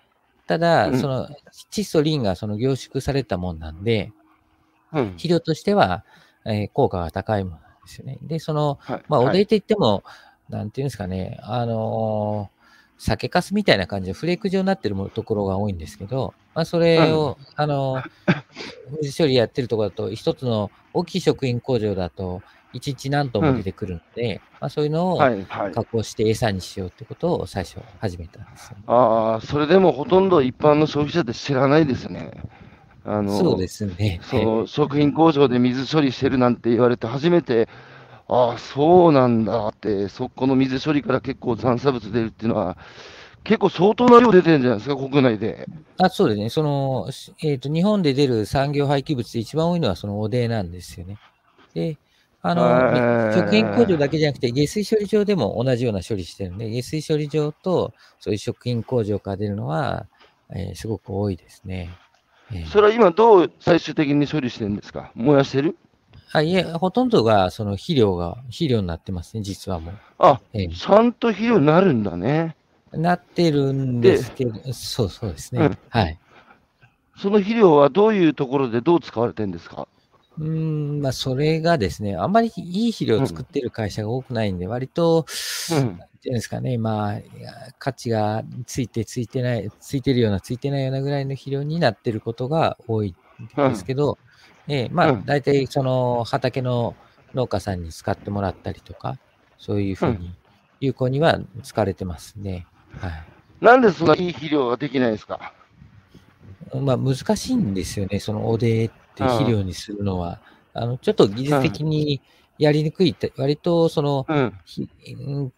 [0.46, 1.28] ただ、うんその
[1.70, 4.12] 窒素リンがその凝縮されたもんなんで、
[4.92, 5.04] うん。
[5.16, 6.04] 肥料としては、
[6.46, 8.18] えー効果が高いものなんですよね。
[8.22, 9.04] で、その、はい。
[9.08, 10.04] まあ、おはいでいって言っても、
[10.48, 12.56] なんていうんですかね、あのー
[12.98, 18.16] 酒粕みたいな感じでフレーク状になってるもところが多いんですけど、まあ、それを、あのー
[19.02, 25.44] 水処理やってるところだと、一つの大きい食品工場だと、一日何トンも出てくるので、まあ、そういうのをはい。
[25.48, 25.72] はい。
[25.72, 32.30] 加工して餌にしようってことを最初始めたんですよね、ああ、それでもほとんど一般の消費者って知らないですね。
[33.06, 34.20] あの、そうですね。
[34.22, 37.68] その食品工場で水処理してるなんて言われて初めて、
[38.28, 42.78] ああ、そうなんだって、そこの水処理から結構残差物出るっていうのは、
[43.44, 45.68] 結構相当な量出てるんじゃないですか、国内で。
[45.98, 46.50] あそうですね。
[46.50, 51.20] その、しえっ、と、日本で出る産業廃棄物で一番多いのはそのおでなんですよね。
[51.74, 51.98] で、
[52.42, 60.08] あへの、ー食品工場だけじゃなくて、下水処理場でも同じような処理してるんで、下水処理場とそういう食品工場から出るのは、
[60.54, 62.00] えーすごく多いですね。
[62.52, 65.10] えーそれは今どう最終的に処理してるんですか？
[65.14, 65.76] 燃やしてる？
[66.32, 69.94] あいえ、ほとんどがその肥料が、肥料になってますね、実はもう。
[70.18, 72.56] あ、えーちゃんと肥料になるんだね。
[72.92, 75.60] なってるんですけど、そうそうですね。
[75.60, 76.18] うんはい。
[77.16, 79.88] その肥料はどういうところでどう使われてるんですか？
[80.38, 85.24] うーん、まあ、それがですね、あんまりいい肥料を作ってる会社が多くないんで、割と、
[85.70, 85.98] うん。
[86.20, 87.20] ていうんですかね、まあ、
[87.78, 93.16] 価値がついてついてない、ついてるような、ついてないようなぐらいの肥料になってることが多い
[93.64, 94.18] ですけど、
[94.68, 95.24] ええまあ、うん。
[95.24, 96.96] 大体その畑の
[97.34, 99.18] 農家さんに使ってもらったりとか、
[99.56, 100.36] そういうふうに
[100.80, 102.66] 有効には使われてますね。
[102.98, 103.12] はい。
[103.60, 105.54] なんでそんないい肥料ができないんですか？
[106.82, 108.90] まあ、難しいんですよね、そのおで
[109.24, 110.40] って肥料にするのは。
[110.74, 112.20] あの、ちょっと技術的に
[112.58, 114.26] やりにくいって、割とその、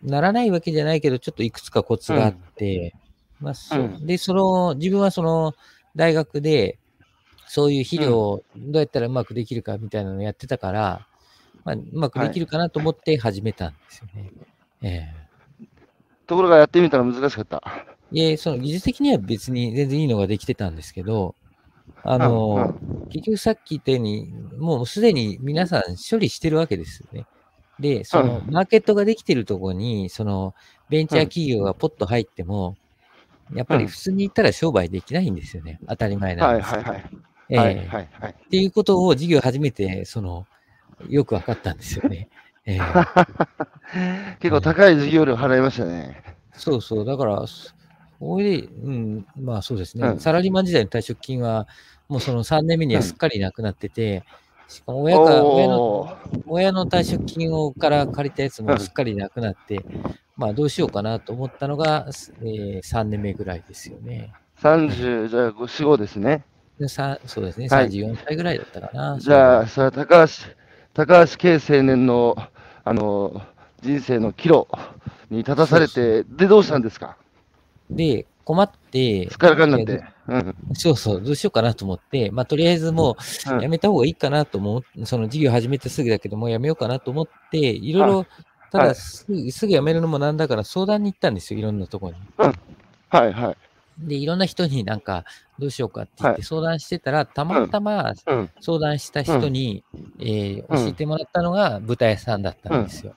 [0.03, 2.95] ならないわけじゃないけど、ちょっといくつかコツがあって、
[3.41, 5.55] まあそで、その、自分はその、
[5.97, 6.79] 大学で、
[7.47, 11.07] そういう肥料をどうやったらうまくできるかみたいなのをやってたから、
[11.65, 14.31] まあ、うまくできるかなと思って始めたんですよね。
[14.83, 15.13] え
[16.27, 17.63] ところがやってみたら難しかった。
[18.15, 21.35] えで、その技術的には別に全然いいのができてたんですけど、
[22.05, 22.75] あの、
[23.11, 27.27] 結局さっき言ったように、もうすでに皆さん処理してるわけですよね。
[27.79, 30.55] で、そのうマーケットができてるところに、その
[30.89, 32.77] ベンチャー企業がポッと入っても、
[33.55, 35.81] やっぱり普通に言ったら商売できないんですよね。
[35.89, 36.75] 当たり前なんです。
[36.75, 37.11] はいはいはい。
[37.51, 38.31] ええはいはいはい。
[38.33, 40.47] っていうことを事業始めて、その、
[41.09, 42.29] よく分かったんですよね。
[42.67, 42.79] ええ
[44.41, 46.23] 結構高い授業料払いましたね。
[46.53, 47.05] そうそう。
[47.05, 47.45] だから、
[48.21, 50.21] おいで、うん、まあそうですね、うん。
[50.21, 51.67] サラリーマン時代の退職金は、
[52.09, 54.25] もうその3年目にはすっかりなくなってて、
[54.67, 55.83] しかも親が、親の
[56.47, 58.67] 親の退職金をから借りたやつうん。
[58.67, 59.87] もすっかりなくなって、
[60.37, 62.07] まあどうしようかなと思ったのが、
[62.43, 64.35] えー3年目ぐらいですよね。
[64.57, 66.45] 30、じゃあ5、4、5ですね。
[67.27, 67.87] そうですね、はい。
[67.91, 69.19] 34歳ぐらいだったかな。
[69.19, 70.35] じゃあ、それは高橋、
[70.95, 72.37] 高橋圭青年の、
[72.85, 73.43] あの、
[73.83, 74.67] 人生の岐路
[75.31, 77.17] に立たされて、で、どうしたんですか？
[77.91, 80.05] で、困って、すっからかんになって。
[80.29, 80.55] うん。
[80.75, 83.17] そうそう、どうしようかなと思って、まあとりあえずも
[83.49, 88.27] ううんやめた方がいいかなと思う、その事業始めてすぐだけど、もうやめようかなと思って、いろいろ、
[88.71, 92.55] たはいだすぐ、すぐやめるのもなんだから相談に行ったんですよ、いろんなところに。
[93.11, 93.57] はいはい。
[93.99, 95.25] で、いろんな人になんか、
[95.59, 98.51] どうしようかって言っはて相談してたら、たまたまうん。
[98.61, 99.83] 相談した人に、
[100.21, 103.15] えーうん教えてもらったのが舞台屋さんだったんですよ。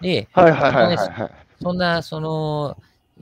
[0.00, 1.30] で、はいはいはいはいはい。
[1.60, 2.76] そんな、その、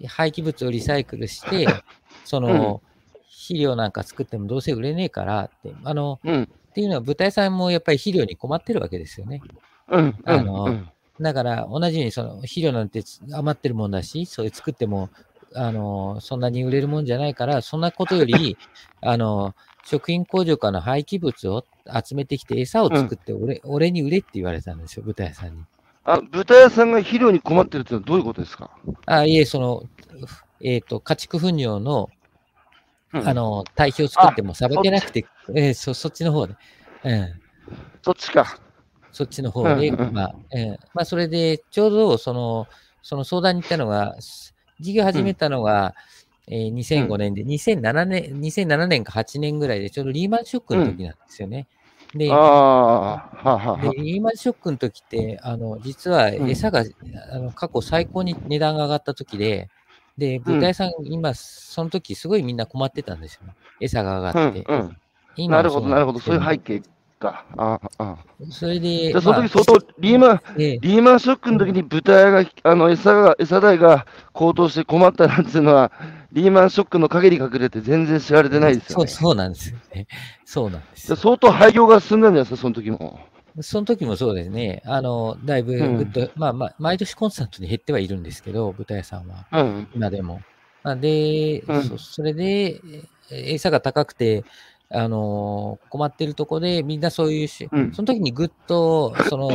[0.06, 1.66] 廃棄物をリサイクルして、
[2.24, 2.82] その、
[3.28, 6.42] 肥料なんか作ってもどうせ売れねえからって、あの、うん。
[6.42, 9.42] っていうのは、舞台さんもやっぱり肥料に困ってるわけですよね。
[9.88, 10.14] うん。
[10.24, 10.88] あのうん
[11.20, 15.10] だから、同じようにその肥料なんて余ってるもんだし、それ作っても、
[15.54, 18.56] あの、そんなに売れるもんじゃないから、そんなことより、
[19.02, 21.64] あの、食品工場からの廃棄物を
[22.04, 25.64] 集めてきて餌を作って俺、俺に売れって言われたんですよ、舞台屋さんに。
[26.04, 28.70] あ、豚屋さんが肥料に困ってるってのはどういうことですか？
[29.06, 29.82] あ、いえ、その、
[30.60, 32.08] えっ、と、家畜糞尿の、
[33.12, 36.54] うんあの、堆肥を作ってもさばけなくて、えーそ、そっちの方で、
[37.04, 37.40] うん。
[38.02, 38.58] そっちか。
[39.12, 42.66] そっちの方で、うんうんまあ、えーまあ、それで、ちょうど、その、
[43.02, 45.94] その相談に行ったのが、す事業始めたのが、
[46.48, 51.68] えー2005年で、2007年、2007年か8年ぐらいで、ちょうどリーマンショックの時なんですよね。
[52.14, 56.84] でリーマンショックの時って、あの、実はうん餌が、
[57.32, 59.68] あの過去最高に値段が上がった時で、
[60.18, 63.40] で、豚屋さん、今、その時すごいみんな困ってたんですよ。
[63.80, 64.32] 餌が上あ。
[64.34, 64.64] がって。
[64.68, 64.96] うん、うん。
[65.36, 66.20] 今もなるほど、なるほど。
[66.20, 66.80] そういう背景。
[66.80, 67.44] 景か。
[67.56, 68.18] ああ、ああ。
[68.50, 75.92] それで、じゃあ、そのまあ時相当、リーマン、ええリーマンショックの時に豚屋が、あの、餌が、餌代が高騰して困ったなんていうのは、
[76.32, 79.10] リーマンショックの陰に隠れて全然知られてないですよそう、ね。
[79.10, 80.06] そうなんですよね。
[80.46, 83.18] そうなんです相当廃業が進んだんじゃないですか、その時も。
[83.60, 84.82] その時もそうですね。
[84.86, 89.46] あの、だいぶうんぐっと、まあまあ、毎年コンスタントに減ってはいるんですけど、豚屋さんは。
[89.52, 89.88] うん。
[89.94, 90.40] 今でも。
[90.82, 92.80] まあで、うんそそれで、
[93.30, 94.44] え餌が高くて、
[94.90, 99.50] あのー困ってるとこで、みんなそういうし、うんその時にぐっと、その、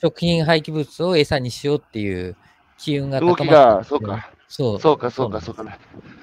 [0.00, 2.36] 食品廃棄物を餌にしようっていう
[2.78, 4.30] 機運が高まったんが、ですよそうか。
[4.52, 4.80] そう。
[4.80, 5.78] そうか、そうか、そそううか。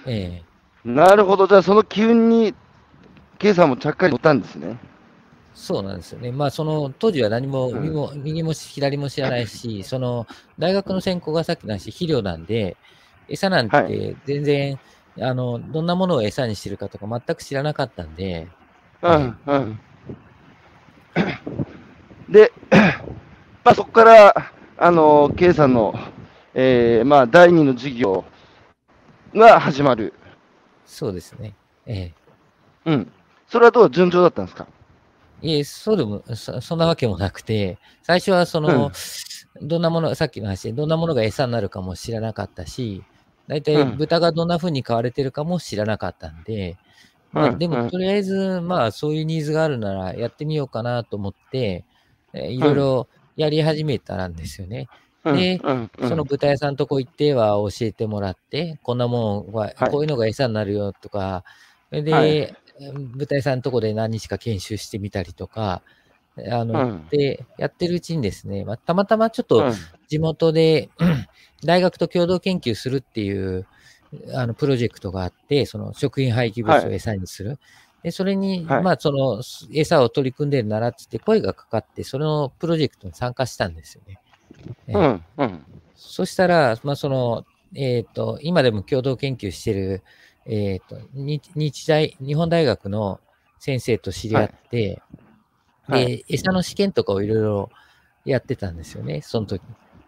[0.07, 0.45] ええ
[0.85, 1.47] なるほど。
[1.47, 2.53] じゃあ、その機運に、
[3.39, 4.77] K さんもちゃっかり乗ったんですね。
[5.55, 6.31] そうなんですよね。
[6.31, 10.27] まあ、その当時は何もうん右も,、右も左も知らないし、その
[10.59, 12.77] 大学の専攻がさっきの話、肥料なんで、
[13.27, 14.79] 餌なんはて全然、
[15.21, 18.47] あの、どんなものを餌にしてるかとか全く知らなかったんで、
[19.01, 19.79] うん、うん。
[22.29, 22.51] で、
[23.63, 25.93] まあ、そこから、あの、K さんの、
[26.53, 28.23] えー、まあ、第二の事業
[29.35, 30.13] が始まる。
[30.85, 31.53] そうですね。
[31.85, 32.12] え
[32.85, 33.12] うん。
[33.47, 34.67] それはどう順調だったんですか？
[35.41, 38.91] えいえ、そうでもそ、そんなわけもなくて、最初はその、
[39.62, 43.03] どんなもの、さっきの話で、どんなものが餌になるかも知らなかったし、
[43.47, 46.77] 大体うん豚がどんな風に飼われてるかも知らなかったんで、
[47.31, 51.85] まあ、でも、うんうんとりあえず、まあ、そういうニーズがあるならやってみようかなと思って、
[52.33, 54.88] えーいろいろやり始めたんですよね。
[55.23, 56.10] でうんうん。
[56.10, 59.91] その豚屋さんとこ行っては教えてもらって、こんなもんは、はい。
[59.91, 61.43] こういうのが餌になるよとか、
[61.89, 62.55] それで、はい。
[63.17, 65.84] 豚屋さんのとこで何日か研修してみたりとか、
[66.49, 67.08] あの、うん。
[67.10, 69.73] で、やってるうちにですね、まあ、たまたまちょっとうん。
[70.08, 70.89] 地元で、
[71.65, 73.67] 大学と共同研究するっていう、
[74.34, 77.60] あの、プロジェクトがあって、その食品廃棄物を餌にする。
[78.03, 78.84] で、それに、はい。
[78.84, 79.41] まあ、その、
[79.73, 84.19] 餌を取り組んでるならって声がかかって、そのプロジェクトに参加したんですよね。
[84.88, 85.23] えうえん。
[85.38, 85.65] うん。
[85.95, 90.03] そしたら、まあ、その、えっ、と、今でも共同研究してる、
[90.45, 93.19] えっ、と、日日大、日本大学の
[93.60, 95.01] 先生と知り合って、
[95.88, 97.69] はいで、餌の試験とかをいろいろ
[98.25, 99.62] やってたんですよね、その時。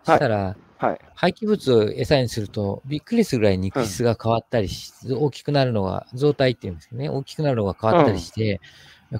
[0.04, 1.00] そはいしたら、はい。
[1.15, 8.62] 廃棄物を餌にすると、びっくりするぐらい肉質が変わったりし、大きくなるのが、増体っていうんですけどね、大きくなるのが変わったりして、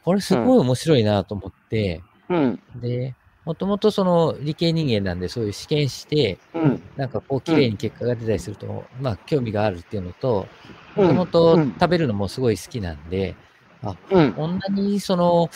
[0.04, 2.60] これすごい面白いなと思って、うん。
[2.75, 6.82] で、もともとその理系人間なんで、そういう試験して、うん。
[6.95, 10.47] なんかこう、綺麗に結果が出たりすると、まあ、興味があるっていうのと、
[10.95, 13.36] うんもともとうん食べるのもすごい好きなんで、
[14.12, 14.34] うん。
[14.34, 15.49] こんなにその、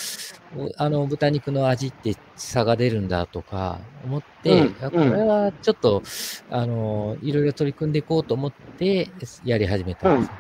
[0.58, 6.02] うあの、豚肉の味って差が出るんだとか思って、うんあこれはちょっと、
[6.50, 9.10] あの、いろいろ取り組んでいこうと思って、
[9.43, 10.32] やり始めたんです。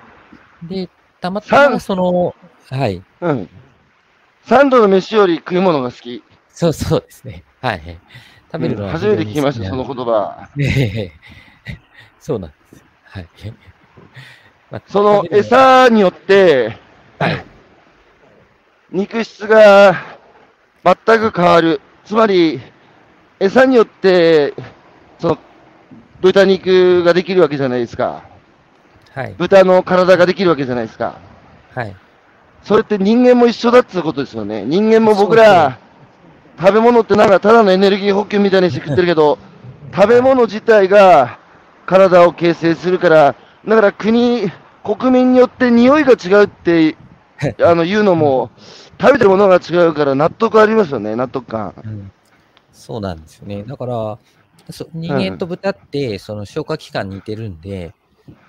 [0.63, 0.89] で、
[1.21, 2.33] たまたまその、
[2.71, 3.49] はい、うん。
[4.43, 6.23] 三度の飯より食い物が好き。
[6.55, 7.43] そうそうですね。
[7.61, 7.99] はい。
[8.49, 10.49] 食べるのはうん初めて聞きました、そのこ言葉。
[10.55, 10.65] ね
[11.67, 11.77] え
[12.17, 12.83] そうなんです。
[13.03, 13.27] はい。
[14.71, 16.77] まあその餌によって、
[17.19, 17.45] はい。
[18.89, 19.95] 肉質が
[20.85, 21.81] 全く変わる。
[22.05, 22.61] つまり、
[23.37, 24.53] 餌によって、
[25.19, 25.37] その、
[26.21, 28.23] 豚肉ができるわけじゃないですか。
[29.13, 29.35] はい。
[29.37, 31.19] 豚の体ができるわけじゃないですか。
[31.73, 31.95] はい。
[32.63, 34.63] それって人間も一緒だってことですよね。
[34.63, 35.77] 人間も僕ら、
[36.59, 39.37] 食べ物ってなんかただのエネルギー補給みたいにして食ってるけど、
[39.93, 41.39] 食べ物自体が
[41.85, 43.35] 体を形成するから、
[43.67, 44.49] だから国、
[44.83, 46.95] 国民によって匂いが違うって、
[47.63, 48.51] あの、言うのも、
[48.99, 51.73] 食べてるものが違うから納得ありますよね、納得感。
[51.83, 52.11] うん
[52.71, 53.63] そうなんですよね。
[53.63, 54.19] だから、
[54.69, 57.93] そ人間と豚って、その消化器官似てるんで、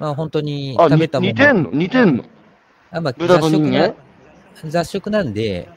[0.00, 1.32] まあ本当に食べたもの。
[1.32, 1.70] 似てんの？
[1.70, 2.24] 似てんの？
[2.90, 3.94] あまあ、豚と人間？
[4.64, 5.68] 雑食なんで、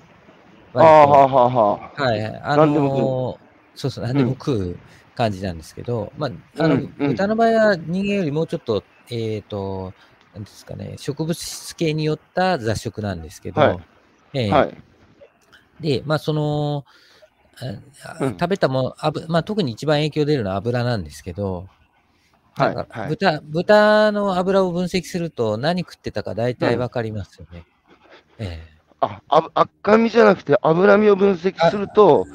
[0.76, 2.04] ああ、はあ、はあ、はあ。
[2.04, 2.26] はい。
[2.26, 3.02] あ何でも食う。
[3.02, 3.40] の
[3.76, 4.76] そうそう、何でも食う
[5.16, 7.10] 感じなんですけど、まあ、あの、うんうん。
[7.10, 9.94] 豚の場合は人間よりもうちょっと、えっ、と、
[10.34, 13.80] なんですかね、植物質系によった雑食なんですけど、はい。
[14.34, 14.52] ええ。
[14.52, 14.78] はい。
[15.80, 16.84] で、まあ、その、
[18.04, 18.38] あうん。
[18.40, 18.96] 食べたもの、
[19.28, 21.68] まあ、特に一番影響出るのは油なんですけど、
[22.56, 23.08] はいはい。
[23.10, 27.64] 豚豚の油を分析すると何食ってたか大体わかりますよね。
[28.40, 32.28] えあ、あ赤身じゃなくて脂身を分析すると、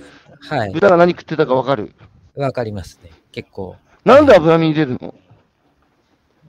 [0.50, 0.72] えはい。
[0.72, 1.92] 豚が何食ってたかわかる？
[2.36, 3.10] わかりますね。
[3.32, 3.76] 結構。
[4.04, 5.14] なんで脂身に出るの？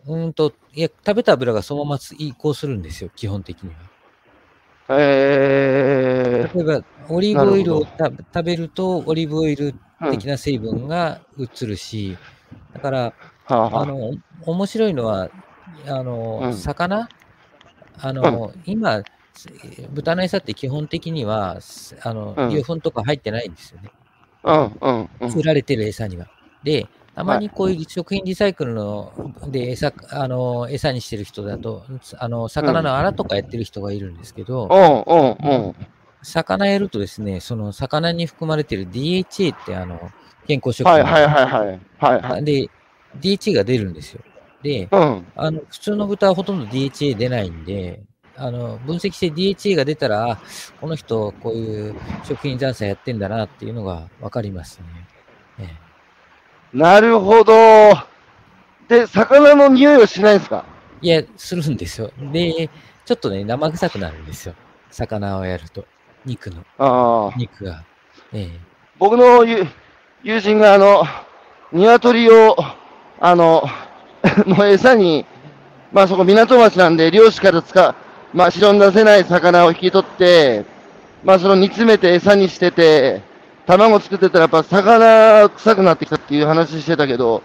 [0.08, 3.76] うーんと、いや、食べた油がそのまま移行するんですよ、基本的には。
[4.90, 12.16] え例えば、オリーブオイルを食べると、オリーブオイルー、うん的な成分が移るし、
[12.74, 13.14] だから、は
[13.48, 14.12] あはああの、
[14.46, 15.30] 面白いのは、
[15.88, 17.08] あの、うん魚？
[17.98, 19.02] あの、今、
[19.92, 21.60] 豚の餌って基本的には、
[22.04, 22.48] あの、うん。
[22.50, 23.92] 牛糞とか入ってないんですよね。
[24.44, 25.34] うんうんうん。
[25.34, 26.28] 売られてる餌には。
[26.64, 29.14] で、たまにこういう食品リサイクルの
[29.48, 31.86] で餌あの餌にしてる人だと、
[32.18, 35.76] あの魚のアラとかやってる人がいるんですけど、うんうんうん。
[36.22, 40.12] 魚やるとですね、その魚に含まれてる DHA ってあの
[40.48, 41.80] 健康食品、はいはいはいはい。
[41.98, 42.44] はいはい。
[42.44, 42.70] で、
[43.22, 44.22] DHA が出るんですよ。
[44.62, 45.26] で、うん。
[45.38, 48.02] あの普通の豚はほとんど DHA 出ないんで、
[48.38, 50.38] あの分析して DHA が出たら、あ
[50.82, 54.86] この人、こういう食品残渣やってんだなっていうのが分かりますね。
[55.60, 55.70] え
[56.74, 57.54] えなるほど
[58.90, 60.66] で魚の匂いはしないんですか？
[61.02, 62.12] いや、するんですよ。
[62.32, 62.70] で、
[63.06, 64.56] ちょっとね、生臭くなるんですよ。
[64.92, 65.86] 魚をやると。
[66.26, 67.84] 肉の、ああ肉が。
[68.34, 68.60] ええ
[69.00, 69.68] 僕の友
[70.24, 71.04] 友人があの
[71.72, 72.56] 鶏を
[73.20, 73.64] あの
[74.48, 75.26] の餌に
[75.92, 77.96] まあそこ港町なんで漁師から使う
[78.36, 80.66] まあ白に出せない魚を引き取って
[81.24, 83.24] まあその煮詰めて餌にしてて
[83.66, 87.44] 卵作ってたらやっぱ魚臭くなってきたっていう話してたけど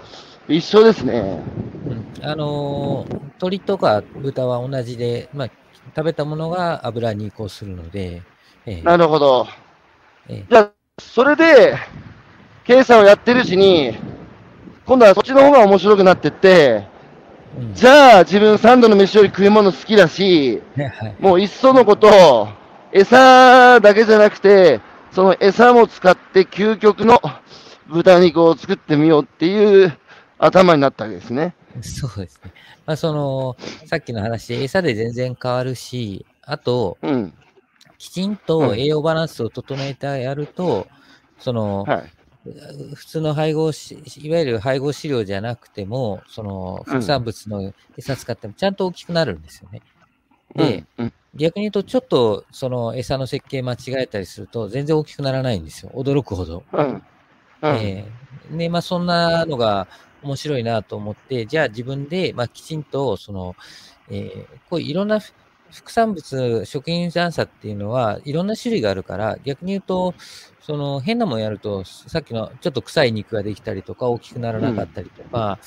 [0.48, 1.42] 一緒ですね。
[1.86, 2.12] うん。
[2.22, 5.50] あのー鶏とか豚は同じで、まあ、
[5.96, 8.26] 食べたものが油に移行するので、
[8.66, 8.84] ええ。
[8.84, 9.46] なるほど。
[10.28, 10.48] ええ。
[10.50, 11.76] じゃあそれで
[12.64, 13.94] 計算をやってるうちに
[14.86, 16.99] 今度はそっちの方が面白くなってってうん
[17.74, 22.48] じゃあ自分三度の飯より食い物好きだし、はいもういっそのこと、
[22.92, 24.80] 餌だけじゃなくて、
[25.12, 27.20] その餌も使って究極の
[27.88, 29.96] 豚肉を作ってみようっていう
[30.38, 31.54] 頭になったわけですね。
[31.82, 32.52] そうですね。
[32.86, 37.34] まあ、その、さっきの話で餌で全然変わるし、あと、うん。
[37.98, 40.88] きちんと栄養バランスを整えてやると、
[41.38, 42.10] その、はい。
[42.94, 49.82] 普通の配合し、いわゆる配合飼料じゃなくても、その副産物の餌使ってもちゃんと大きくなるんですよね。
[50.54, 55.92] で、うん、逆に言うと、ちょっとその餌の設計間違えたりすると、全然大きくならないんですよ。
[55.94, 56.66] 驚くほど。
[56.72, 56.86] うん。
[56.86, 57.02] うん。
[57.76, 58.20] えー
[58.56, 59.88] で、まあ、そんなのが
[60.22, 63.56] 面白いなと思って、じゃあ自分で、まあ、きちんと、その、
[64.08, 65.32] えーこういろんなふ
[65.72, 70.16] 副産物、食品残差っていうのは、いろんな種類があるから、逆に言うと、
[70.58, 75.60] その変なもんやると、さっきのちょっと臭い肉ができたりとか、大きくならなかったりとか、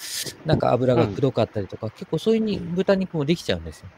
[0.46, 3.92] なんか油がくどかったりとか、結構そういうに豚肉もできちゃうんですよ。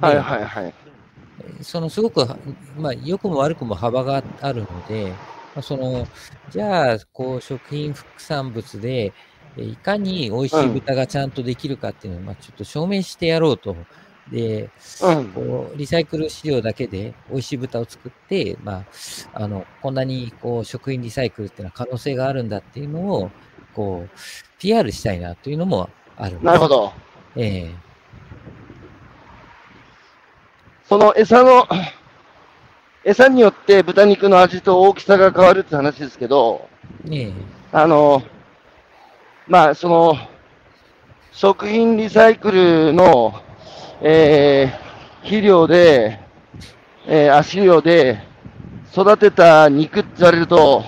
[0.00, 0.76] ではいはいはい。
[1.62, 2.38] そのすごくは、
[2.76, 5.20] まあ、良くも悪くも幅があるので、
[5.54, 6.08] まあ、その、
[6.46, 9.14] じゃあ、こう、食品副産物で、
[9.56, 13.74] えいかに美味しい豚がちゃんとできるかっていうのを、まあ、ちょっと証明してやろうと。
[13.74, 13.88] で、うん。
[15.34, 18.84] こう、リサイクル飼料だけで美味しい豚を作って、まあ、
[19.34, 23.30] あの、こんなに、こう、食品リサイクルっていうのは可能性があるんだっていうのを、
[23.74, 24.10] こう、
[24.58, 26.42] PR したいなというのもある。
[26.42, 26.92] なるほど。
[27.36, 27.74] ええ
[30.88, 31.66] その餌の、
[33.04, 36.68] 餌によって豚肉の味と大きさが変わるって話ですけど、
[37.10, 37.32] ええ
[37.72, 38.22] あの、
[39.48, 40.16] まあ、その、
[41.32, 43.42] 食品リサイクルの、
[44.06, 46.20] えー、肥料で、
[47.06, 48.22] えー、足料で
[48.92, 50.84] 育てた肉って言われると、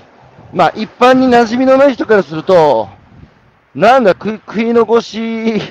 [0.52, 2.90] まあ、一般に馴染みのない人からすると、
[3.74, 5.62] なんだ、食い食い残し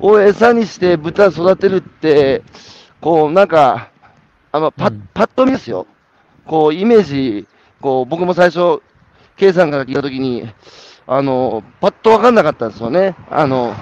[0.00, 2.42] を餌にして豚育てるって、
[3.00, 3.90] こう、なんか、
[4.50, 5.86] あの、パッうん、パッと見ですよ。
[6.44, 7.46] こう、イメージ、
[7.80, 8.82] こう、僕も最初、
[9.36, 10.52] K さんから聞いたときに、
[11.06, 13.14] あの、パッとわかんなかったんですよね。
[13.30, 13.76] あの、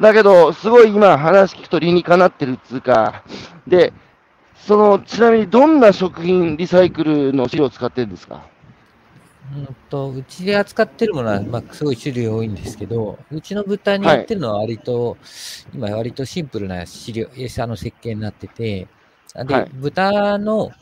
[0.00, 3.22] だけど、すごい今話聞くと理にかなってるっつうか、
[3.66, 3.92] で、
[4.54, 8.46] その、ちなみにどんな食品リサイクルの飼料を使ってるんですか？
[9.54, 15.16] うんとうちで扱ってるものは、まあ、すごい種類多いんですけど、うちの豚にやってるのは割と、
[15.72, 18.88] 今割とシンプルな飼料、餌の設計になってて、
[19.34, 19.70] で、はい。
[19.74, 20.72] 豚の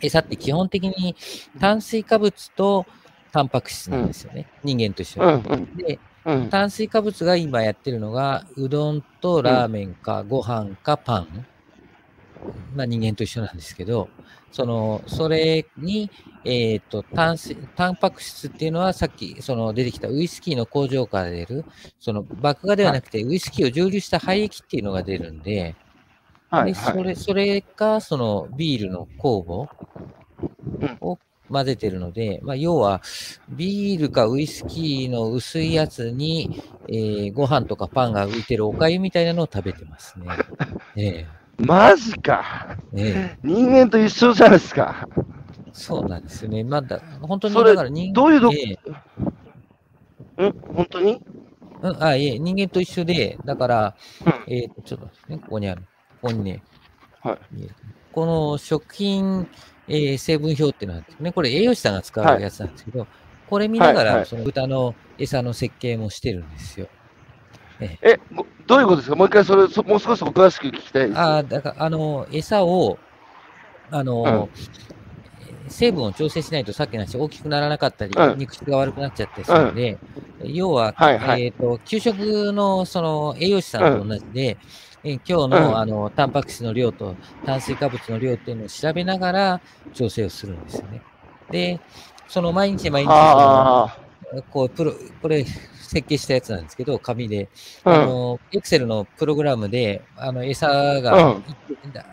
[0.00, 1.16] 餌って基本的に
[1.58, 2.84] 炭水化物と
[3.32, 4.46] タンパク質なんですよね。
[4.62, 5.26] 人間と一緒に。
[5.26, 5.76] うんうん。
[5.76, 6.50] で、うん。
[6.50, 11.46] 炭水化物が今やってるのが、うどんとラーメンか、ご飯かパン。
[12.74, 14.08] まあ人間と一緒なんですけど、
[14.52, 16.10] その、それに、
[16.44, 21.64] えっ、と、炭水、タンパク質っていうのはさっき、その出てきたウイスキーの工場から出る、
[21.98, 25.76] その麦芽ではなくて、ウイスキーを蒸留した廃液っていうのが出るんで、
[26.50, 26.94] はい、で、はい。
[26.94, 29.88] それ、それが、そのビールの酵母
[30.80, 31.18] うんを
[31.50, 33.02] 混ぜてるので、まあ、要は、
[33.48, 40.26] ビールかウイスキーの薄いやつに、えーご飯とかパンが浮いてるおかゆみたいなのを食べてますね。
[40.96, 41.26] え
[41.58, 42.76] マジか。
[42.94, 45.08] えええ人間と一緒じゃないですか。
[45.72, 46.64] そうなんですよね。
[46.64, 51.20] まだ、本当にだから人どういうどえん本当に？
[51.82, 55.82] うん、あ、いえ、人間と一緒で、だから、うんえーちょっとね、ここにある。
[56.20, 56.62] ここにね、
[57.22, 57.38] はい
[58.12, 59.48] この食品、
[59.88, 63.06] えー成分表っていうのがあってね、これ栄養士さんが使うやつなんですけど、
[63.48, 64.26] これ見ながら、はいはい。
[64.26, 66.88] その豚の餌の設計もしてるんですよ。
[67.80, 69.16] え、ごどういうことですか？
[69.16, 71.18] もう一回それ、そもう少し詳しく聞きたいです。
[71.18, 72.98] ああ、だから、あの、餌を、
[73.90, 74.48] あの、
[75.68, 78.38] 成分を調整しないとさっきの話大きくならなかったり、うん。
[78.38, 79.98] 肉質が悪くなっちゃったりするので、
[80.44, 81.44] 要は、はいはい。
[81.44, 84.58] えっ、と、給食のその栄養士さんと同じで、
[85.04, 89.60] えー今日の,、うんあのタンパク質の量と炭水化物の量っていうのを調べながら
[89.94, 91.02] 調整をするんですよね。
[91.50, 91.80] で、
[92.28, 93.08] その毎日毎日
[94.50, 97.48] こうプロ、これ設計したやつなんですけど、紙で、
[97.84, 98.02] あ、うん。
[98.02, 100.68] あの、エクセルのプログラムで、あの、餌
[101.00, 101.44] が、うん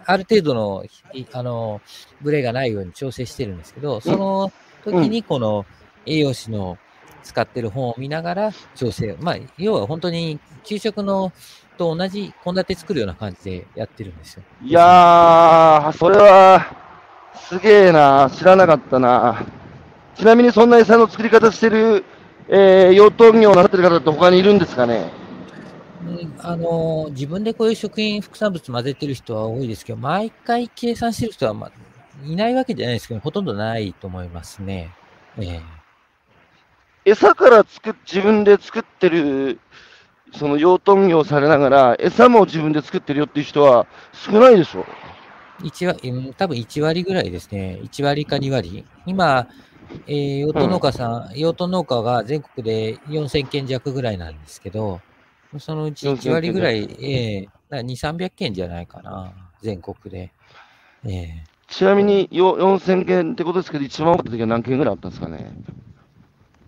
[0.06, 1.82] ある程度の、いあの、
[2.22, 4.52] ブレがないように調整してるんですけど、その
[4.86, 5.66] 時にこの
[6.06, 6.78] 栄養士の
[7.24, 9.18] 使ってる本を見ながら調整。
[9.20, 11.34] まあ、要は本当に給食の
[11.76, 14.44] と同じ献立作るような感じでやってるんですよ。
[14.64, 16.66] いやー、それは、
[17.36, 18.30] すげえな。
[18.34, 19.46] 知らなかったな。
[20.16, 22.04] ちなみにそんな餌の作り方してる、
[22.48, 25.12] えー、養豚業をなさってる方って他にいるんですかね？
[26.08, 31.72] うんあの、自分でこういう食品副産物混ぜてる人は多いですけど、毎回計算してる人は、まあ、
[32.24, 34.92] いないわけじゃないですけど、ほとんどないと思いますね。
[35.38, 35.62] ええ
[37.08, 39.60] 餌から作っ自分で作ってる、
[40.38, 44.86] その養豚業されながら、餌も自分で作ってるよっていう人は少ないでしょ
[45.64, 47.80] 一割、うん多分1割ぐらいですね。
[47.84, 48.86] 1割か2割。
[49.06, 49.48] 今、
[50.08, 55.00] えー、養豚農家さん、養豚農家が全国で4000件弱ぐらいなんですけど、
[55.60, 59.32] そのうち1割ぐらい、えー、だから2、300件じゃないかな、
[59.62, 60.32] 全国で。
[61.06, 65.52] ええちなみによ4000件ってことですけど、一番多かった時は何件ぐらいあったんですかね。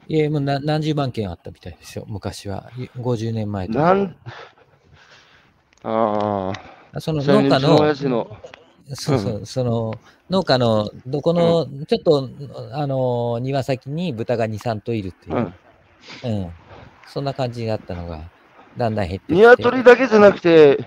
[0.08, 2.72] いや、もうな何十万件あったみたいですよ、昔は。
[2.78, 3.80] い50年前とか。
[3.80, 4.16] なん
[5.84, 6.54] あ
[7.00, 8.28] そのあ、ちなみ農家の
[8.94, 9.94] そうそう、その
[10.30, 12.30] 農家のどこの、ちょっと、
[12.72, 15.54] あの、庭先に豚が2、3頭いるっていうう、ん、
[16.24, 16.52] うん、
[17.08, 18.30] そんな感じだったのが、
[18.78, 19.34] だんだん減って。
[19.34, 20.80] 鶏だけじゃなくて、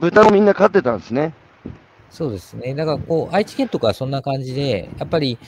[0.00, 1.32] 豚もみんな飼ってたんですね。
[2.10, 2.74] そうですね。
[2.74, 5.38] だから、こう、愛知県とかはそんな感じで、やっぱり、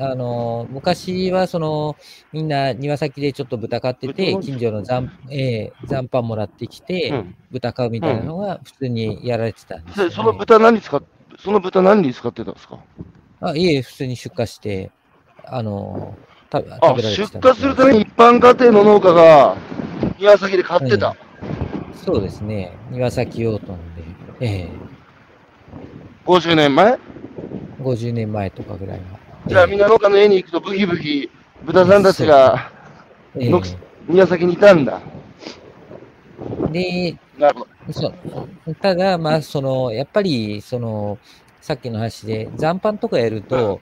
[0.00, 1.96] あの、昔は、その、
[2.32, 7.34] みんな庭先でちょっと豚飼ってて、豚近所の残、えー残飯もらってきて、うん。
[7.50, 10.10] 豚飼うみたいなのが普通にやられてたんですよ、ね。
[10.10, 11.02] でその豚何使っ
[11.38, 12.78] その豚何に使ってたんですか？
[13.40, 14.90] あいえ、普通に出荷して、
[15.46, 16.16] あの、
[16.50, 17.50] た食べあられて出たんですよ。
[17.52, 19.56] 荷するために一般家庭の農家が
[20.18, 21.14] 庭先で買ってた。
[22.04, 22.72] そうですね。
[22.90, 24.02] 庭先用途なんで、
[24.40, 24.68] え
[26.26, 26.92] 50年前？
[26.92, 26.98] え
[27.82, 29.27] 50年前とかぐらいは。
[29.48, 31.30] じゃあみんな農家の家に行くとブヒブヒ
[31.64, 32.70] 豚さんたちが
[33.34, 33.62] ええの
[34.06, 35.00] 庭先にいたんだ。
[36.70, 37.92] で、なるほど。
[37.92, 38.08] そ
[38.66, 41.18] うただ、まあ、その、やっぱり、その、
[41.62, 43.80] さっきの話で、残飯とかやると、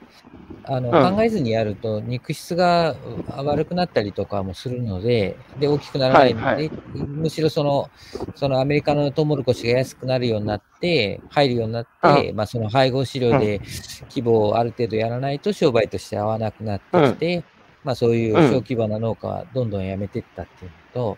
[0.63, 1.15] あの、うん。
[1.15, 7.89] 考えずにやると、肉質がう悪くなったりとかもするので、で、大きくならないので、はいはむしろその、
[8.35, 13.61] そのアメリカのトウモロコシが安くなるようになって、入るようになって、まあ、その配合飼料で
[14.09, 17.43] 規模をある程度やらないと商売として合わなくなってきて、
[17.83, 21.17] まあ、そういう小規模な農家はどんどんやめていったっていうのと、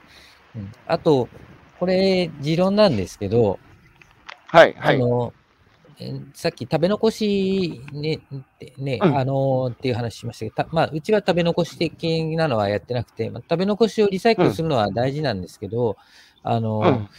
[0.56, 0.72] うん。
[0.86, 1.28] あと、
[1.80, 3.60] これ、持論なんですけど、
[4.48, 4.96] はい、はい。
[4.96, 5.39] あの、え
[6.34, 15.97] さっき食べ残しね、ってね、うんあのっていう話しましたけど、たまあ、うちは食べ残し的なのはやってなくて、まあ、食べ残しをリサイクルするのは大事なんですけど、
[16.43, 17.10] あの、うん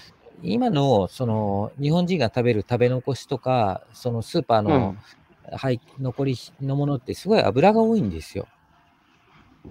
[0.42, 4.98] 今の、その、日本人が食べる食べ残しとか、そのスーパーうのん、
[5.58, 8.48] 廃残りのものってすごい油が多いんですよ。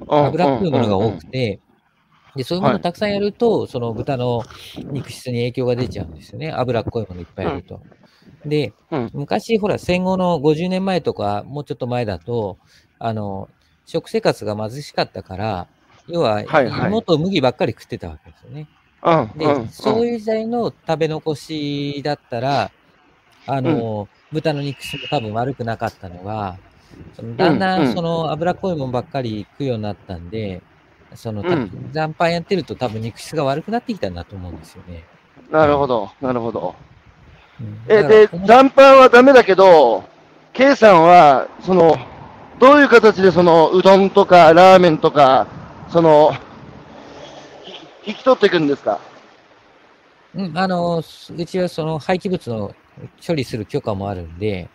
[0.07, 1.61] うん油っぽいものが多くて、
[2.35, 4.47] で、そういうものはいたくさんやると、その豚の
[4.91, 6.51] 肉質に影響が出ちゃうんですよね。
[6.51, 7.83] 脂っこいものいっぱいやると。
[8.45, 12.57] で、うん昔、ほら、戦後の50年前とか、もうちょっと前だと、
[12.99, 13.49] あの、
[13.85, 15.67] 食生活が貧しかったから、
[16.07, 18.67] 要は、はいはい芋と麦ばっかり食ってたわけですよね。
[19.03, 22.71] うんで、うんそういう時代の食べ残しだったら、
[23.47, 26.57] あの、豚の肉質も多分悪くなかったのが、
[27.13, 30.61] そのだんだうんうんんその脂っこいもんばっかり食うようになったんで、
[31.15, 31.43] その、
[31.91, 35.03] 残飯やってると多分肉質が悪くなってきたんだと思うんですよね。
[35.51, 36.75] なるほど、なるほど。
[37.61, 37.77] うん。
[37.87, 40.03] え、だで、残飯はダメだけど、
[40.53, 41.97] K さんは、その、
[42.59, 45.47] どういう形でその、うどんとかラーメンとか、
[45.89, 46.33] その、
[47.63, 48.99] ひ引き取っていくんですか？
[50.35, 52.75] うん、あの、すうちはその廃棄物の
[53.25, 54.69] 処理する許可もあるんで、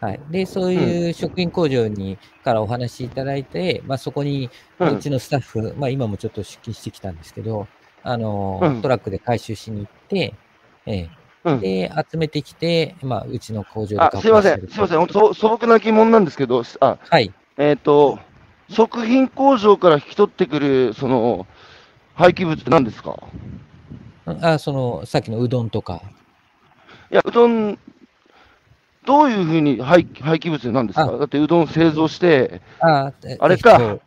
[0.00, 0.20] はい。
[0.30, 7.66] で、そういう食品工場に、からお話しいただいて、まあそこに、ううんちのスタッフ、まあ今もちょっと出勤してきたんですけど、
[8.02, 8.82] あの、うん。
[8.82, 10.34] トラックで回収しに行って、
[10.86, 11.08] え
[11.44, 11.60] うん。
[11.64, 17.32] え、で、集めてきて、まあうちの工場であ、すいません、るすいません、素朴な疑問なんですけど、あ、はい。
[17.58, 18.18] えっ、と、
[18.68, 21.46] 食品工場から引き取ってくる、その、
[22.14, 23.18] 廃棄物って何ですか？
[24.26, 26.02] あ、その、さっきのうどんとか。
[27.10, 27.78] いや、うどん、
[29.04, 31.02] どういうふうに廃廃棄物なんですか？
[31.04, 31.18] あ。
[31.18, 33.72] だってうどん製造して、あえあれか。
[33.72, 34.02] えっと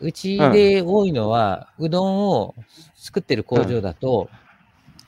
[0.00, 2.54] うちで多いのは、うどんを
[2.96, 4.41] 作ってる工場だと、うん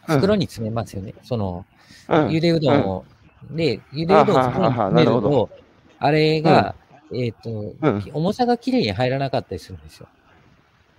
[0.07, 1.15] 袋に詰めますよね。
[1.23, 1.65] その、
[2.09, 2.31] うん。
[2.31, 3.05] ゆでうどんを。
[3.51, 5.51] で、ゆでうどんを袋に詰めると、
[5.99, 6.75] あれが、
[7.13, 8.11] えっ、と、うん。
[8.13, 10.09] 重さがきれいに入らなかったりするんですよ。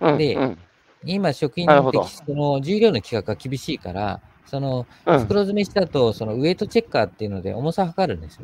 [0.00, 0.18] うん。
[0.18, 0.58] でうん。
[1.04, 5.18] 今、食品のその重量の規格が厳しいから、そのうん。
[5.20, 8.42] 袋詰めしたと、そのウエイトチェッカーっていうので重さ測るんですよ。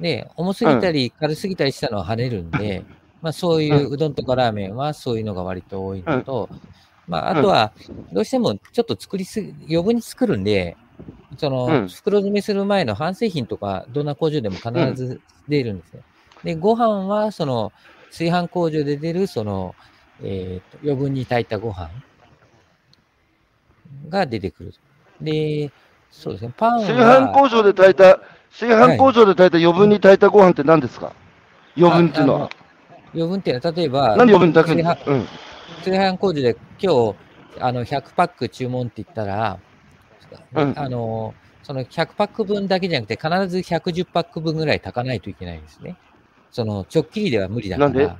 [0.00, 2.84] で、重すぎたり軽すぎたりしたのは跳ねるんで、
[3.22, 6.48] まあそういううどんとかラーメンはそういうのが割と多いのと、
[7.06, 7.72] まああとは、
[8.12, 10.76] どうしてもちょっと作りすぎ、余分に作るんで、
[11.38, 16.02] その、うん袋詰めする前の半製品とか、どんな工場でも必ず出るんですよ。
[16.42, 17.72] で、ご飯は、その、
[18.10, 19.74] 炊飯工場で出る、その、
[20.22, 21.88] えーと、余分に炊いたご飯
[24.08, 24.72] が出てくる。
[25.20, 25.72] で、
[26.10, 31.12] そうですね、パンは、炊飯工場で炊いた、炊飯工場で炊いた余分に炊いたご飯って何ですか？
[31.76, 32.50] 余分っていうのは。
[33.14, 35.26] 余分っていうのは、例えば、何余分に炊くんです炊かうん。
[35.78, 37.14] 炊飯工場で今日、
[37.60, 39.58] あの、100パック注文って言ったら、
[40.54, 45.96] うんあの、その100パック分だけじゃなくて、必ず110パック分ぐらい炊かないといけないんですね。
[46.50, 48.18] その、直きりでは無理だから。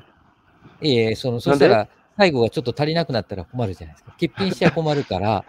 [0.80, 4.12] ええその、そしたら、最後がちょっと足りなくなったら困るじゃないですか。
[4.12, 5.44] 欠品しちゃ困るから、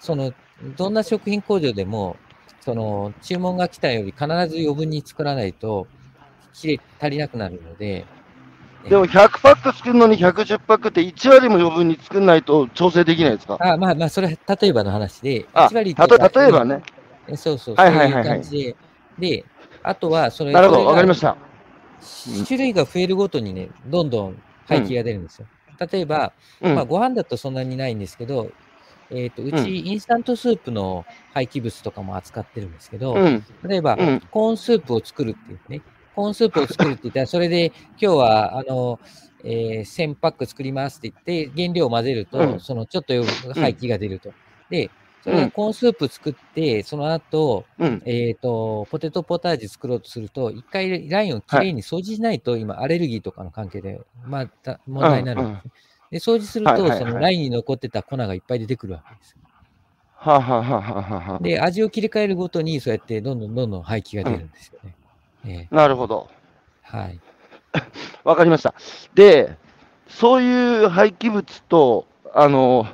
[0.00, 0.32] その、
[0.76, 2.16] どんな食品工場でも、
[2.60, 4.28] その注文が来たより必ず
[4.58, 5.86] 余分に作らないと、
[6.52, 8.04] 切れ足りなくなるので、
[8.88, 13.58] でも100パック作るのに110パックって1割も余分に作んないと調整できないですか？
[13.60, 16.80] あまあまあ、それは例えばの話で、あ1割たと例えばね。
[17.28, 18.76] えそうそう、はいはいはいはいそういう感じ
[19.18, 19.44] で、で、
[19.82, 21.36] あとは、それなるほど、わかりましした。
[22.46, 25.46] 種類が増えるごとにね、どんどん廃棄が出るんですよ。
[25.90, 26.74] 例えば、うん。
[26.74, 28.50] まあ、ご飯だとそんなにないんですけど、
[29.10, 33.44] えっ、と、ううんち、インスタントスープの廃棄物とかも扱ってるんですけど、うん。
[33.64, 34.20] 例えば、うん。
[34.30, 35.82] コーンスープを作るっていうね、
[36.18, 38.98] コーンスープを作るって言ったら、それで今日は、あの、
[39.44, 43.14] えー1000パック作りますって言って、原料を混ぜると、うんそのちょっと
[43.54, 44.32] 廃棄が出ると。
[44.68, 44.90] で、
[45.22, 48.02] それがコーンスープ作って、その後、うん。
[48.04, 55.70] えっ、と、ポテトポタージュ作ろうとすると、一回ラインをきれいに掃除しないと、今、アレルギーとかの関係で、また問題になるんですね。
[56.10, 59.36] で、掃除すると、はいはいはいそのラインに残ってた粉がいっぱい出てくるわけです。
[60.16, 64.96] はあ、はあはあはあはあ、で、味を切り替えるごとに、そうやってどんどんどんどん廃棄が出るんですよね。
[65.46, 66.28] ええなるほど。
[66.82, 67.20] はい。
[68.24, 68.74] わかりました。
[69.14, 69.56] で、
[70.08, 72.86] そういう廃棄物と、あの、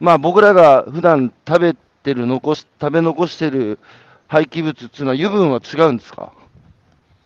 [0.00, 3.78] まあ僕らが普段食べてる、残し、食べ残してる
[4.28, 6.32] 廃棄物っていうのは油分は違うんですか？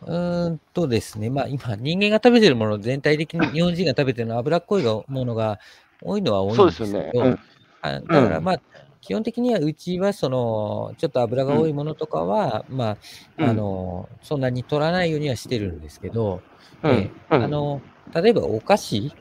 [0.02, 5.58] うーんとですね、まあ今、人間が食べてるもの、全体的に 日本人が食べてるのは脂っこいがものが
[6.02, 7.36] 多いのは多いんそうでですすけど、よね。
[7.80, 8.60] あだからまあ、
[9.06, 12.96] 基本的にはうちはその、ちょっと油が多いものとかは、まあ、
[13.38, 16.42] うんあの、そんなに取らないようにはしてるんですけど、
[16.82, 17.10] うん。
[17.28, 17.80] あの、
[18.12, 19.12] 例えばお菓子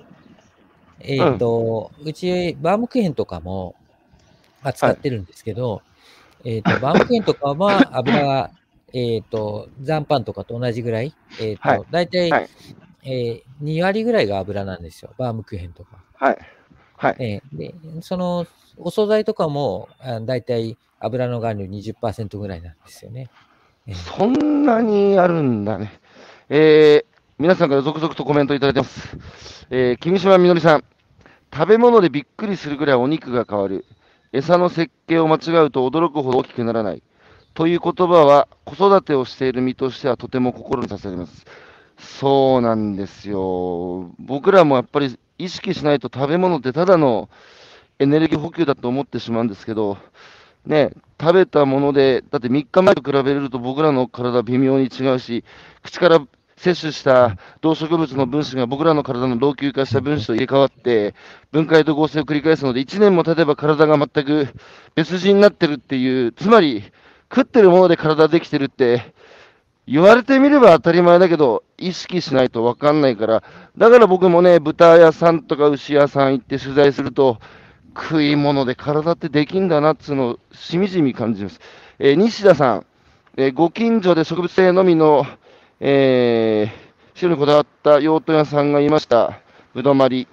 [1.01, 3.75] えっ、と、うち、バームクーヘンとかも
[4.63, 5.83] 扱ってるんですけど、
[6.43, 8.49] えっ、と、バームクーヘンとかは 油が、
[8.91, 12.49] えっと、残飯とかと同じぐらい、えっ、と、はい大体、はい
[13.03, 16.03] えー2割ぐらいが油なんですよ、バームクーヘンとか。
[16.15, 16.37] はい。
[16.97, 17.15] はい。
[17.19, 18.47] えーで、その、
[18.77, 23.29] お惣菜とかも、あ大体油の含量20%ぐらいなんですよね。
[23.93, 25.99] そんなにあるんだね。
[26.49, 27.05] えー、
[27.37, 29.17] 皆さんから続々とコメントいただいてます。
[29.69, 30.83] えー、君島みのりさん。
[31.53, 33.85] 食べ物でびっくりするぐらいお肉が変わる。
[34.33, 37.03] 餌の設計を間違うと驚くほど大きくならない。
[37.53, 41.45] という言葉は子育てをしている身としてはとても心に刺さります。
[41.97, 44.11] そうなんですよ。
[44.19, 47.29] 僕らもやっぱり意識しないと食べ物ってただの
[47.99, 49.97] エネルギー補給だと思ってしまうんですけど、
[50.65, 55.43] ね、食べたもので、だって3日前と比べると僕らの体微妙に違うし、
[55.83, 56.19] 口から
[56.57, 61.13] 摂取した動植物の分子が僕らの体の老朽化した分子と入れ替わって、
[61.51, 64.47] 分解と合成を繰り返すので、1年も経てば体が全く
[64.95, 66.83] 別人になってるっていう、つまり
[67.33, 69.13] 食ってるもので体できてるって、
[69.87, 73.43] 言われてみれば当たり前だけど、意識しないと分かんないから、
[73.77, 77.39] だから僕もね、豚屋さんとか牛屋さん行って取材すると、
[77.95, 81.59] 食い物で体ってできんだなっつうのをしみじみ感じます。
[81.99, 82.85] えー西田さん、
[83.37, 85.25] えーご近所で植物性のみの、
[85.79, 89.39] えー、塩にこだわった用途屋さんがいました。
[89.73, 90.27] ぶどまり。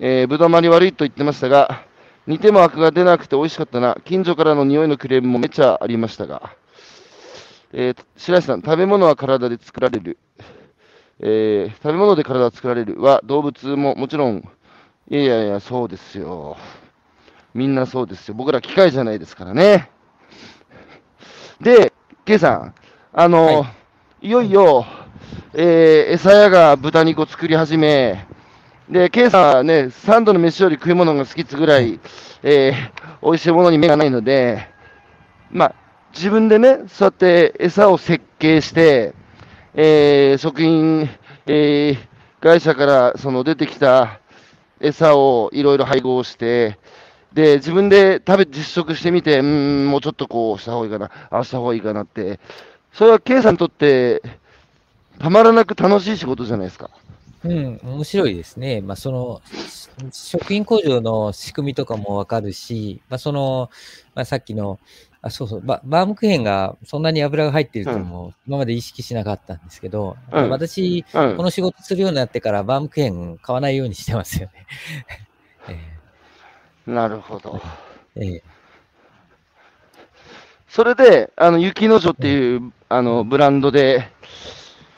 [0.00, 1.84] えー、ぶどまり悪いと言ってましたが、
[2.26, 3.96] 煮てもアクが出なくて美味しかったな。
[4.04, 6.54] 近所からの匂いのクレームもめちゃありましたが。
[7.72, 10.18] えー、白石さん、食べ物は体で作られる。
[11.20, 14.48] えー、食べ物で体は作られるは動物ももちろん、
[15.10, 16.56] いやいやそうですよ。
[17.52, 18.34] みんなそうですよ。
[18.34, 19.90] 僕ら機械じゃないですからね。
[21.60, 21.92] で、
[22.24, 22.74] ケイさん、
[23.12, 23.74] あの、、は
[24.22, 24.86] いよいよ、
[25.52, 28.26] えー、餌屋が豚肉を作り始め、
[28.88, 32.00] で、ケイさんはね、三度の飯より食い物が好きっつぐらい、
[32.42, 34.66] えー、美味しいものに目がないので、
[35.50, 35.74] まあ、
[36.14, 39.14] 自分でね、そうやって餌を設計して、
[39.74, 41.10] えー、食品、
[41.44, 41.98] えー、
[42.40, 44.20] 会社からその出てきた
[44.84, 46.78] 餌をいろいろ配合して、
[47.32, 52.38] で、自分で食べ、実食してみて、うん、もうちょっとこうした方がいいかな、ああした方がいいかなって、
[52.92, 54.22] それは K さんにとって、
[55.18, 56.90] たまらなく楽しい仕事じゃないですか。
[57.44, 58.80] うん、面白いですね。
[58.80, 59.42] まあ、その、
[60.12, 63.70] 食品工場の仕組みとかもわかるし、まあ、その、
[64.14, 64.78] まあ、さっきの、
[65.24, 71.42] あ、そうそう、ババームクーヘンがそんなに油が入ってるというのも、今まで意識しなかったんですけど、うん私、うんこ。
[71.42, 74.66] の仕事するようになってから、バームクーヘン買わないようにしてますよね。
[76.86, 77.58] なるほど。
[78.16, 78.54] ええええ
[80.68, 84.08] それで、あの、雪の女っていう、あの、ブランドで、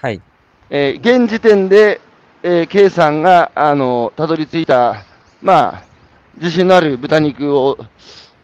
[0.00, 0.22] はい。
[0.70, 2.00] えー現時点で、
[2.42, 5.04] えー、K さんが、あの、たどり着いた、
[5.42, 5.84] まあ、
[6.38, 7.76] 自信のある豚肉を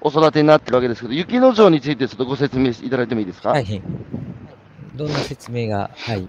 [0.04, 3.82] お育てになってるわけですけど、雪の城についてちょっとご説明いただいてもいいですか、はい。
[4.96, 6.28] どんな説明が、はい。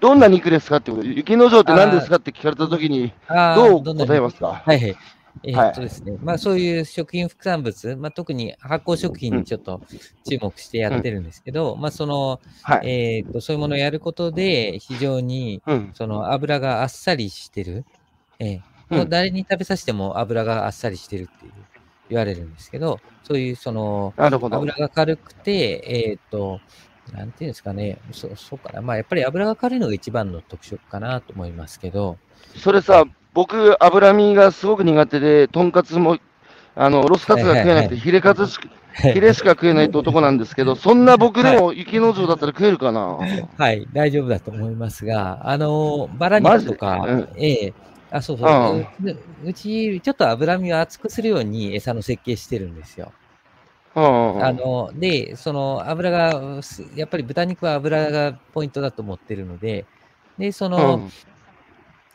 [0.00, 3.12] どんな肉ですかってこと、雪の城って何ですかって聞かれたときに、
[3.56, 4.62] どう答えますか？
[4.64, 4.96] はいはい。
[5.46, 9.82] えーっとですね、まあそういう食品副産物、まあ特に発酵食品にちょっと
[10.24, 12.88] 注目してやってるんですけど、まあその、はい。
[12.88, 15.90] えーっと、そういうものをやることで、非常にうん。
[15.94, 17.84] その油があっさりしてる。
[18.40, 21.52] えーうんもう誰に食べさせても油があっさりしてるっていう
[22.14, 24.14] 言われるんですけど、そういうその。
[24.16, 26.60] 油が軽くて、えーっと、
[27.12, 28.80] なんていうんですかね、そそうかな。
[28.80, 32.18] まあやっぱり油が軽いのが一番の特色かなと思いますけど、
[32.56, 36.18] それさ、僕、脂身がすごく苦手で、とんかつも、
[36.76, 38.68] あの、ロスカツが食えなくて、ヒレカツしか、
[39.12, 43.18] ヒレしか食えないって男なんですけど、 そんな僕でも雪の城だったら食えるかな。
[43.58, 47.28] はい、大丈夫だと思いますが、あの、バラ肉とか、うん。
[47.36, 47.74] ええ
[48.14, 48.80] あ、そうそう、うん。
[49.44, 53.12] ううち、ちょっと脂身を厚くするように餌の設計してるんですよ。
[53.96, 54.42] うん。
[54.44, 59.86] あの、で、その油が、すやっぱり豚肉は油がポイントだと思ってるので、
[60.38, 61.02] で、その、うん、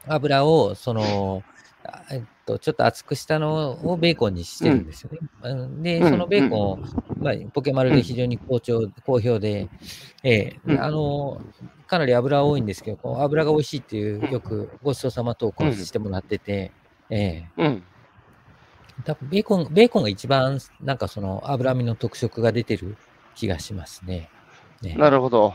[0.07, 1.43] 油を、その、
[1.83, 5.19] あえっと、ちょっと厚くしたのをベーコンにしてるんですよね。
[5.43, 5.83] うん。
[5.83, 6.79] で、うんそのベーコンを、
[7.21, 9.67] まあ、ポケマルで非常に好調、好評で、
[10.23, 10.59] ええ。
[10.65, 10.81] うん。
[10.81, 11.41] あの、
[11.89, 16.71] かなり油多いんですけど、こう油が美味しいっていう、よくごちそうさま投稿してもらってて、
[17.09, 17.83] ええうん。
[19.03, 22.95] 多分ベーコン、ベーコンが一番、なんかその脂身の特色が出てる
[23.33, 24.29] 気がしますね。
[24.83, 25.53] ねなるほど。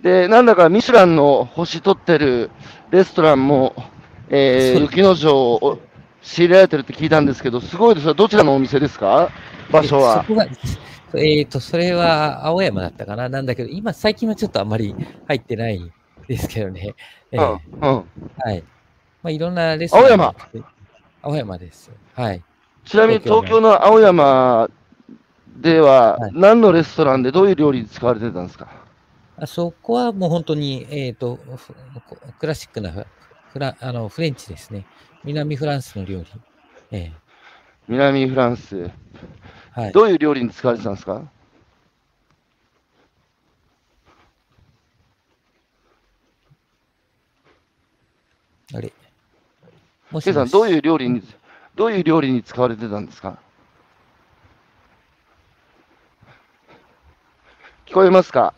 [0.00, 2.50] で、なんだかミシュランの星取ってる
[2.90, 3.74] レストランも、
[4.30, 5.78] えー、雪の城を
[6.22, 8.14] 仕入れられてるって聞いたんですけど、すごいですよ。
[8.14, 9.30] どちらのお店ですか？
[9.70, 10.32] 場所はそ。
[10.32, 10.46] こが、
[11.16, 13.28] えっ、と、それは青山だったかな？
[13.28, 14.94] なんだけど、今、最近はちょっとあんまり
[15.26, 15.92] 入ってない
[16.26, 16.94] ですけどね。
[17.32, 17.50] ええうん。
[17.80, 18.04] うん。
[18.36, 18.62] はい。
[19.22, 20.34] まあ、いろんなレストラン青山？
[21.22, 21.90] 青山です。
[22.14, 22.42] はい。
[22.84, 24.70] ちなみに東京の青山
[25.56, 28.68] でははい、何のレストランでどういう料理に使われてたんですか？
[29.36, 31.72] あそこはもう本当に、えっ、と、ふ
[32.38, 33.06] クラシックなフ
[33.52, 34.86] フラあのフレンチですね。
[35.24, 36.26] 南フランスの料理。
[36.92, 37.12] え
[37.88, 38.90] 南フランス。
[39.78, 39.92] えはい。
[39.92, 41.22] どういう料理に使われてたんですか？
[48.74, 48.92] あれ。
[50.10, 51.22] もケイさん、どうういう料理に、
[51.74, 53.38] どういう料理に使われてたんですか？
[57.86, 58.52] 聞こえますか？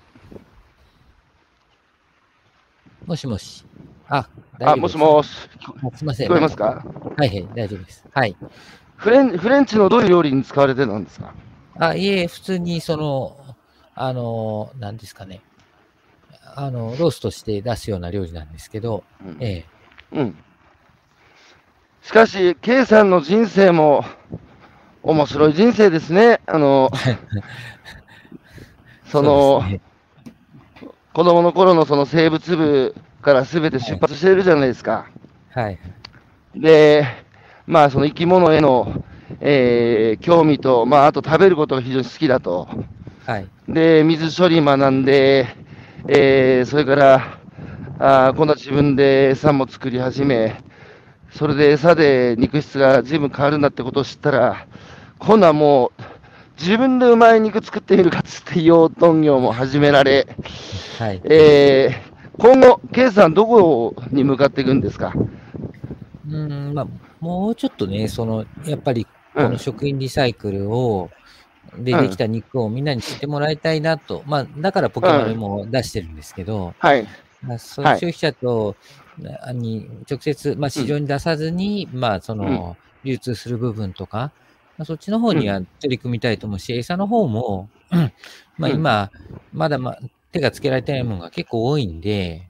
[3.06, 3.64] もしもし。
[4.08, 5.48] あ、大丈あ、夫ですもしもし。
[5.92, 6.26] あすいません。
[6.26, 6.86] 聞こえますか？
[7.16, 8.04] はいはい、大丈夫です。
[8.12, 8.36] はい。
[9.00, 11.32] フレンフレンチのどういう料理に使われてたんですか？
[11.78, 13.36] あ、いえ、普通にその、
[13.94, 15.40] あの、なんですかね。
[16.54, 19.64] あの、ローストして出すような料理なんですけど、うんえ
[20.12, 20.18] え。
[20.18, 20.36] うん。
[22.02, 24.04] しかし、ケイさんの人生も
[25.02, 26.40] 面白い人生ですね。
[26.46, 26.90] あの、
[29.06, 29.80] その、ね
[31.12, 35.06] 子供の頃のその生物部から全て出発しているじゃないですか。
[35.50, 35.78] はい。
[36.54, 37.04] で、
[37.70, 39.02] まあ、その生き物への、
[39.40, 42.68] えー興味と、まあ、あと食べることが非常に好きだと。
[43.24, 43.46] はい。
[43.68, 45.46] で、水処理学んで、
[46.08, 47.38] えーそれから、
[47.98, 50.60] あー今度は自分で餌も作り始め、
[51.30, 54.66] それで餌で肉質が随分変わるんだってことを知ったら、
[55.18, 56.02] 今度はもう、
[56.60, 60.26] 自分でうまい肉作ってみるかっつって養豚業も始められ、
[60.98, 61.20] はい。
[61.24, 65.12] えー今後、ケイさん、どこに向かっていくんですか？
[66.30, 66.86] うん、まあ、
[67.20, 69.52] もうちょっとね、その、やっぱり、こうん。
[69.52, 71.10] の食品リサイクルを、
[71.78, 72.00] でうん。
[72.00, 74.24] できた肉をみんなに知ってもらいたいなと。
[74.26, 77.06] まあ、だからポケマルも出してるんですけど、はい。
[77.42, 77.96] まあ、そうはい。
[77.96, 78.78] 消費者と、
[79.42, 84.32] あに直接、まあ、市場に出さずに、まあ、その、流通する部分とか、
[84.78, 88.12] まあ、そっちの方には取り組みたいと思うし、餌の方も、う ん
[88.58, 88.74] まあ、うん。
[88.76, 89.10] 今、
[89.52, 89.96] まだま
[90.32, 92.49] 手がつけられてないものが結構多いんで、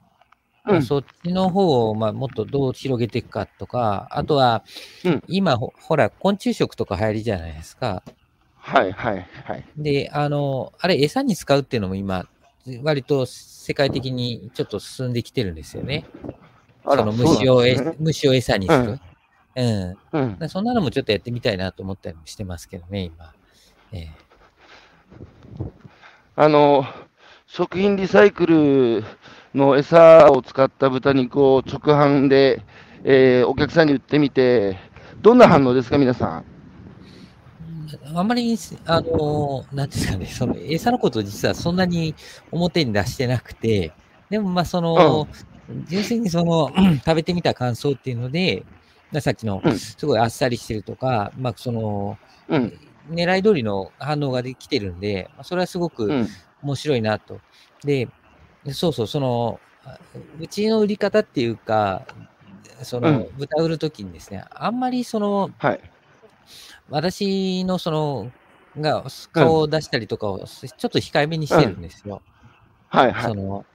[0.71, 4.63] うんあそっちの方を、まあ、もっとどう広げていくかとか、あとは
[5.03, 8.03] うん、今ほ、ほら、昆虫食とか流行りじゃないですか。
[8.55, 9.63] はい、はい、はい。
[9.77, 12.25] で、あの、あれ、餌に使うっていうのも今、
[12.83, 16.05] 割と世界的にちょっと進んできてるんですよね。
[16.83, 18.99] その虫をね虫を餌にする。
[19.55, 19.97] うん。
[20.11, 23.31] うんでそんなのもちょっとやってみたいなと思ったりもしてますけどね、今。
[23.91, 24.07] え
[26.35, 26.85] あの、
[27.45, 29.03] 食品リサイクル
[29.53, 32.63] の餌を使った豚肉を直販で、
[33.03, 34.77] えーお客さんに売ってみて、
[35.21, 36.45] どんな反応ですか、皆さん？
[37.93, 42.15] えあんまり、あの、なんていうんですかね、その餌のことを実はそんなに
[42.51, 43.91] 表に出してなくて、
[44.29, 45.27] でもまあその、
[45.87, 46.71] 純粋にその、
[47.05, 48.65] 食べてみた感想っていうので、
[49.11, 52.79] まあさっきのうんすごいあっさりしてるとか、まあその、うん、
[53.09, 56.27] 狙い通りの反応ができてるんで、まあそれはすごくうん、
[56.63, 57.39] 面白いなと。
[57.83, 58.07] で、
[58.69, 59.97] そうそう、その、あ
[60.39, 62.05] うちの売り方っていうか、
[62.83, 65.91] そうんの豚売るときにですね、あんまりそのはい。
[66.87, 68.33] 私のその
[68.77, 72.23] が顔を出したりとかをちょっと控えめにしてるんですよ。
[72.89, 73.31] はいはい。
[73.31, 73.65] その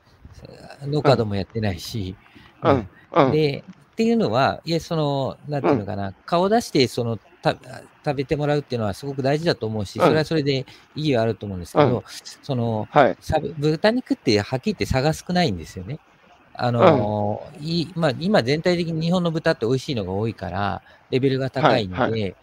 [0.82, 2.18] ノーカードもやってないし。
[2.62, 2.90] うん。
[3.12, 3.30] うん。
[3.32, 10.06] で、っていうのは、いや、その、なんていうのかな、顔出して、その、た食べてもらうっていうのはすごく大事だと思うし、うん。
[10.06, 12.04] それはそれで意義はあると思うんですけど、う
[12.42, 13.16] その、はい。
[13.20, 15.98] さ豚肉ってはっきり言って差が少ないんですよね。
[16.54, 22.36] あの、いまあ、今全体的に日本の豚って美味しいのが多いから、レベルが高いんで、はいは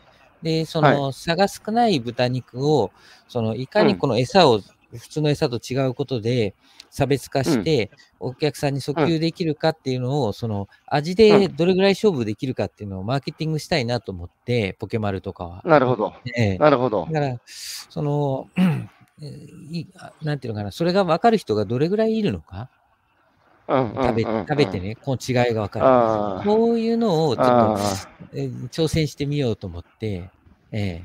[0.44, 2.92] で、その、差が少ない豚肉を、
[3.28, 4.62] その、いかにこの餌を、
[4.98, 6.56] 普通の餌と違うことで
[6.90, 15.62] 差別化して、お客さんに訴求できるかっていうのを、その、味でどれぐらい勝負できるかっていうのをマーケティングしたいなと思って、ポケマルとかは。
[15.66, 16.14] なるほど。
[16.36, 17.08] ええなるほど。
[17.12, 18.48] だから、その、
[20.22, 22.70] なんていうのかな、それが分かる人がどれぐらいいるのか、
[23.68, 24.80] 食べ食べて。
[24.80, 26.50] ね、この違いが分かる。
[26.50, 27.78] こういうのをちょっと。
[28.34, 30.30] えー挑戦してみようと思って、
[30.72, 31.04] え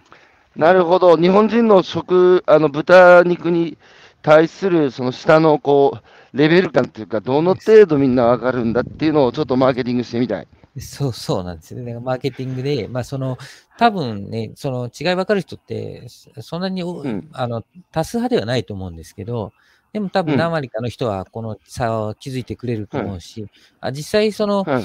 [0.59, 1.17] なるほど。
[1.17, 3.79] 日本人の食、あの、豚肉に
[4.23, 10.49] 対する、その下の、こう、レベル感っていうか、どの程度みんなわかるんだっていうのをちょっとマーケティングしてみたい。
[10.77, 11.95] えそう、そうなんですよね。
[12.01, 13.39] マーケティングで、まあ、その、
[13.79, 19.53] 多分ね、その違い分かる人って、そそんなにお、うんあの、多数派ではないと思うんですけど、
[19.93, 23.47] でも多分うん何割かの人はこの差を気づいてくれると思うし、
[23.81, 24.85] あ実際その、うん。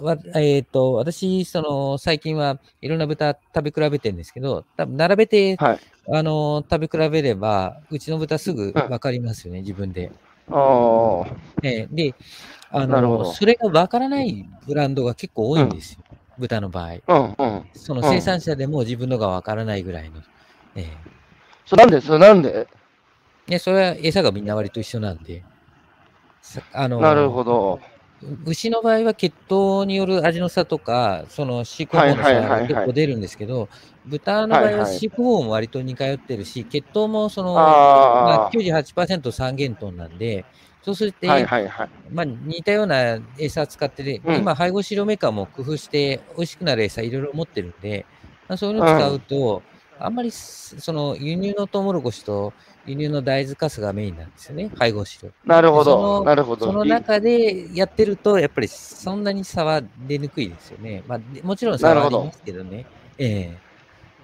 [0.00, 5.78] わえっ、と、私、その、最近はいろんな豚食べ比べてるんですけど、多分並べて、はい。
[6.12, 10.10] あの、食べ比べれば、うちの豚すぐうんわかりますよね、自分で。
[10.50, 11.26] ああ。
[11.62, 12.14] ええで、
[12.70, 16.04] あの、それがわからないブランドが結構多いんですよ、
[16.38, 16.94] 豚の場合。
[17.08, 17.64] うんうん。
[17.72, 20.20] そのうん生産者でも自分のがわからないぐらいの。
[20.76, 20.86] ええ
[21.66, 22.00] それなんで？
[22.00, 22.66] それなんで？
[23.46, 25.42] で、それは餌がみんな割と一緒なんで。
[26.42, 27.80] さあのなるほど。
[28.22, 33.70] 牛の場合は血統による味の差とか、その飼育法の差が結構出るんですけど、
[34.04, 37.54] 豚の場合は飼育法も割と似通ってるし、血統もその、
[38.20, 40.46] まあ、あ98%三元豚なんで、
[40.82, 41.32] そうすると、あ。
[41.32, 41.90] はいはいはい。
[42.10, 48.06] まあ、似たような餌使ってて、うん今、配合飼料メーカーも工夫して、美味しくなる餌いろいろ持ってるんで、
[48.48, 49.64] まあ、そういうのを使うと、
[49.98, 52.54] あんまりすその輸入のトウモロコシと
[52.86, 55.30] 輸入の大豆カスがメインなんですよね、配合飼料。
[55.44, 56.24] なるほど。
[56.24, 56.66] なるほど。
[56.66, 61.02] その中でやってると、やっぱりそんなに差は出にくいですよね。
[61.06, 62.86] まあ、でもちろん差はありますけどね。
[63.18, 63.58] ええ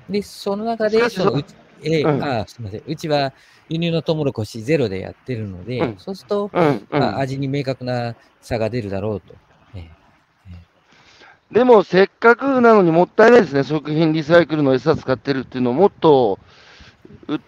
[0.09, 2.83] で、その中で、そのうち、ええうんあすみません。
[2.87, 3.33] うちは
[3.69, 7.01] 輸入のトウモロコシゼロでやってるので、うんそうすると、うんうん。
[7.01, 9.35] まあ、味に明確な差が出るだろうと。
[9.75, 9.91] え
[11.51, 13.63] でも、せっかくなのにもったいないですね。
[13.63, 16.46] 食品リサイクルの餌使ってるっていうのをもっと、う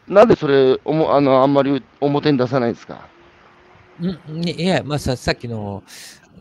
[0.09, 3.09] なんでそれおもあの、あんまり表に出さないんですか？
[4.01, 5.83] んねいや、まあさ、さっきの、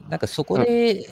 [0.10, 1.06] なんかそこで、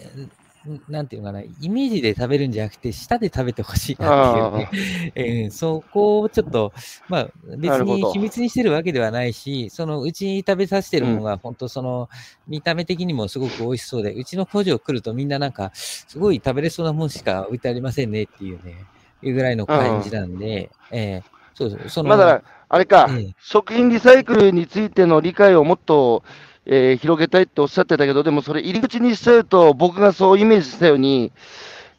[0.89, 4.41] なんていうのかな、イメージで食べるんじゃなくて、舌で食べてほしいなってい
[4.72, 5.12] うね。
[5.16, 6.74] えーそこをちょっと、
[7.08, 12.10] まあ、別に秘密にしてるわけではないし、そのうちに食べさせてるものが、本当その、
[12.47, 18.86] 見た目的にもすごく美味しそうで、うちの工場来るとみんななんか、すごい食べれそうなもんしか置いてありませんねっていうね、
[19.22, 26.24] いうぐらいの感じなんで、えーそうそう、その、まだ、あれか、ええ食品リサイクルについての理解をもっと、
[26.68, 31.32] えー広げたいっておっしゃってたけど、でもそれ入り口にしちゃうと、僕がそうイメージしたように、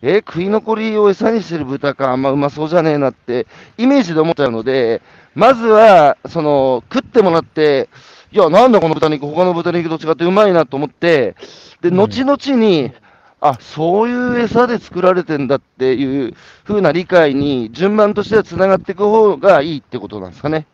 [0.03, 3.47] えー食い残りを餌にしてる豚か、あんまうまそうじゃねえなって、
[3.79, 5.03] イメージで思っちゃうので、
[5.35, 7.89] まずは、その、食ってもらって、
[8.33, 11.37] いや、なんだこの豚肉、他の豚肉と違ってうまいなと思って、
[11.83, 11.97] で、うん。
[11.97, 12.93] 後々に、
[13.41, 16.35] あ、そういう餌で作られてんだっていう
[16.65, 20.67] 風な理解に、順番としてはつながっていく方がいいってことなんですかね。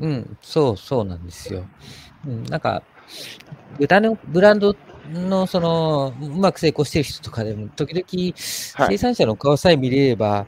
[0.00, 1.64] うん、そうそうなんですよ。
[2.26, 2.82] うん、なんか、
[3.78, 4.76] 豚のブランド
[5.10, 10.46] の、その、うまく成功してる人とかでも、時々、はい生産者の顔さえ見れれば、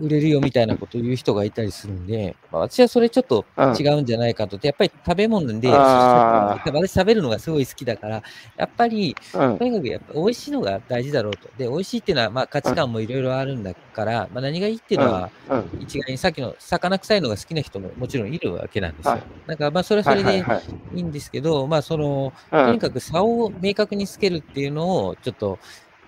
[0.00, 3.74] 売れるよみたいなことを言う人がいたりするんで、まあ、私はそれちょっとうん。
[3.78, 4.58] 違うんじゃないかと。
[4.58, 8.22] でやっぱり食べ物で、私食べるのがすごい好きだから、
[8.56, 9.58] やっぱり、うん。
[9.58, 11.50] とにかくやっぱ美味しいのが大事だろうと。
[11.56, 15.70] で、美味しいっていうのは、まあ価値観もいろいろあるんだから、まあ何がいいっていうのは、うん。
[15.78, 19.12] 一概にさっきの魚臭いのが好きな人ももちろんいるわけなんですよ。
[19.12, 19.22] はい。
[19.46, 20.62] だからまあそれはそれではいは
[20.92, 22.64] いんですけど、まあその、うん。
[22.66, 25.60] とにかく差を明確につけるっていうのを、ちょっと、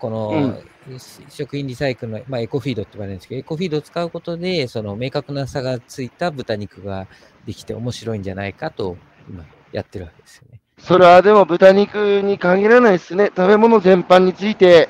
[0.03, 0.59] この、
[1.29, 7.07] 食品リサイクルの、まあ、エコフィードって言われるんですけど、エコフィードを使うことで、その明確な差がついた豚肉が
[7.47, 8.97] できて面白いんじゃないかと、
[9.31, 10.59] 今やってるわけですよね。
[10.79, 13.27] それはでも豚肉に限らないですね。
[13.27, 14.89] 食べ物全般について、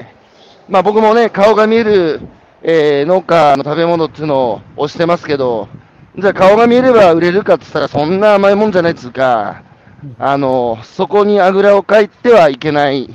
[0.67, 2.21] まあ僕もね、顔が見える、
[2.63, 5.69] えー農家の食べ物っていうのを推してますけど、
[6.17, 9.63] じゃあ顔が見えれば売れるかって言ったらそんな甘いもんじゃないっつうか、
[10.19, 13.15] あの、そこにあぐらをかいてはいけない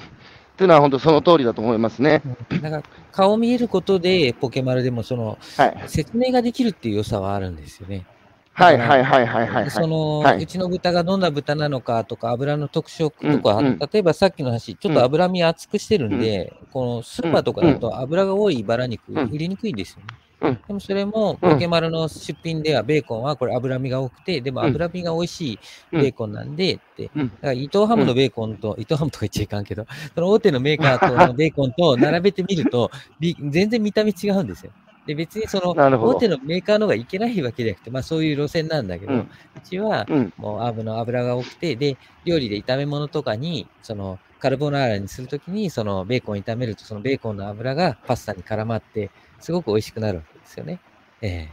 [0.58, 2.24] っていうのは本当その通りだと思いますね。
[2.64, 2.82] なん。
[2.82, 5.84] か顔見えることで、ポケマルでもそのはい。
[5.86, 8.08] 説明ができるっていう良さはあるんですよね。
[8.54, 10.38] はいはいはいはいはい、その、はい。
[10.42, 13.78] うちの豚がどんな豚なのかとか、油の特色とか、うんうん。
[13.78, 19.30] 例えばさっきの話、ちょっと脂身厚くしてるんで、このスーパーとかだと油が多いバラ肉、うん。
[19.30, 20.06] 売りにくいんですよね。
[20.42, 20.60] うん。
[20.68, 21.52] でもそれも、うん。
[21.54, 24.68] ポケマルの出品では、ベーコンはこれ脂身が多くて、でもうん。
[24.68, 25.60] 脂身が美味しい
[25.92, 27.30] ベーコンなんで、って、うん。
[27.32, 29.86] だから伊藤ハムのベーコンと、伊藤ハムとか言っちゃいかんけど、
[30.16, 34.74] その大手のメーカーとのベーコンと並べてみると、び全然見た目違うんですよ。
[35.06, 35.74] で、別にその、
[36.04, 39.30] 大手のメーカーの方がいけないわけじゃなくて、まあそういう路線なんだけど、ううん
[39.64, 40.34] ちは、うん。
[40.38, 50.80] もう油の油が多くて、で、料理で炒め物とかに、その、カルボナーラにするときに、その、ベーコン炒めると、そのベーコンの油がパスタに絡まって、すごく美味しくなるわけですよね。
[51.22, 51.50] え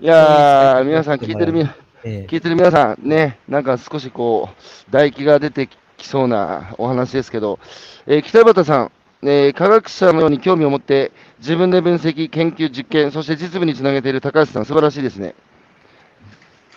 [0.00, 1.64] いやー、皆さん聞いてるみ、え
[2.04, 7.58] ええ聞いてる皆さんね、なんか少しこう、唾液が出てきそうなお話ですけど、
[8.06, 8.92] えー北畑さん、
[9.22, 15.34] えー科学者のように興味を持って、自分で分析、研究、実験、そして実務につなげている高橋さん、素晴らしいですね。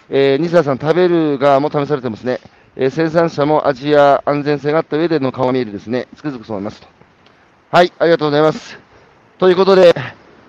[0.09, 2.39] えー西田さん、食べる側も試されてますね。
[2.75, 6.07] えー生産者も味や安全性があった上での顔が見えるですね。
[6.15, 6.87] つくづくそう思いますと。
[7.71, 8.77] はい、ありがとうございます。
[9.39, 9.93] ということで、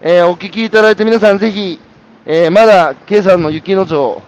[0.03, 1.81] えーお聞きいただいて皆さん、ぜひ、
[2.27, 4.23] えーまだ、K さんの雪の城、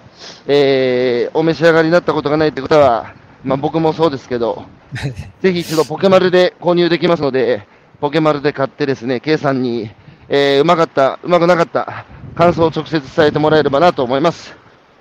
[0.46, 3.14] えーお召し上がりになったことがないという方は、
[3.44, 4.64] まあ、僕もそうですけど、
[5.42, 7.66] ぜひ一度ポケマルで購入できますので、
[8.00, 9.90] ポケマルで買ってですね、K さんに、
[10.28, 14.56] えーうまかった、うまくなかった、感想を直接伝えてもらえればなと思います。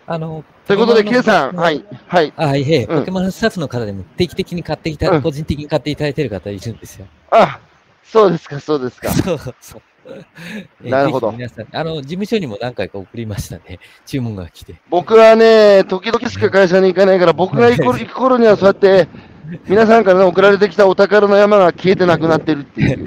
[0.05, 2.33] あの、ということで、K さん、はい、はい。
[2.35, 7.05] あ、いえ、うんポケモンのスタッフの方でも定期的に買ってきた、うん個人的に買っていただいている方いるんですよ。
[7.31, 7.59] あ、
[8.03, 9.09] そうですか、そうですか。
[9.13, 9.81] そうそう。
[10.83, 13.79] えなるほど皆さん、あの、事務所にも何回か送りましたね。
[14.05, 14.75] 注文が来て。
[14.89, 19.07] 僕はね、時々しか会社に行かないから、 僕が行く頃行く頃にはそうやって、
[19.67, 23.05] 皆さんから、ね、送られてきたお宝の山が消えてなくなってるっていう。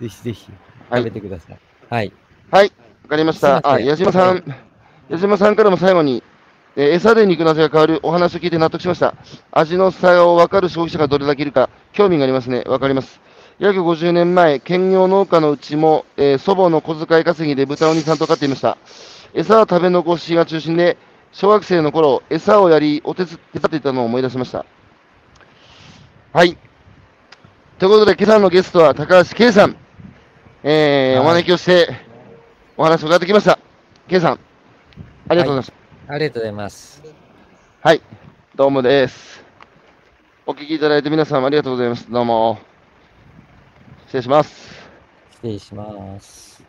[0.00, 0.50] ぜひぜひ
[0.88, 1.58] はい食べてください。
[1.88, 2.12] はい。
[2.50, 2.72] はい、
[3.04, 3.60] わかりました。
[3.64, 4.42] あ、矢島さん、
[5.08, 6.22] 矢島さんからも最後に、
[6.76, 9.14] えー餌で肉の味が変わるお話を聞いて納得しました。
[9.50, 12.62] 味の差を分かる消費者がどれだけいるか、興味がありますね。
[12.66, 13.20] わかります。
[13.60, 18.78] 約50年前、兼業農家のうちも、えー祖母の小遣い稼ぎで豚を2、3頭飼っていました。
[19.34, 20.96] 餌は食べ残しが中心で、
[21.32, 23.36] 小学生の頃、餌をやり、お手伝
[23.66, 24.64] っていたのを思い出しました。
[26.32, 26.56] はい。
[27.78, 29.76] ということで、今朝のゲストは高橋圭さん、
[30.62, 31.94] えーはいお招きをして、
[32.78, 33.58] お話を伺ってきました。
[34.08, 34.40] 圭さん、
[35.28, 35.72] ありがとうございまし
[36.06, 36.14] た。
[36.14, 37.02] ありがとうございます。
[37.82, 38.00] はい、
[38.54, 39.44] どうもです。
[40.46, 42.10] お聞きいただいて皆さんありがとうございます。
[42.10, 42.69] どうも。
[44.10, 44.90] 失礼します。
[45.30, 46.66] 失礼します。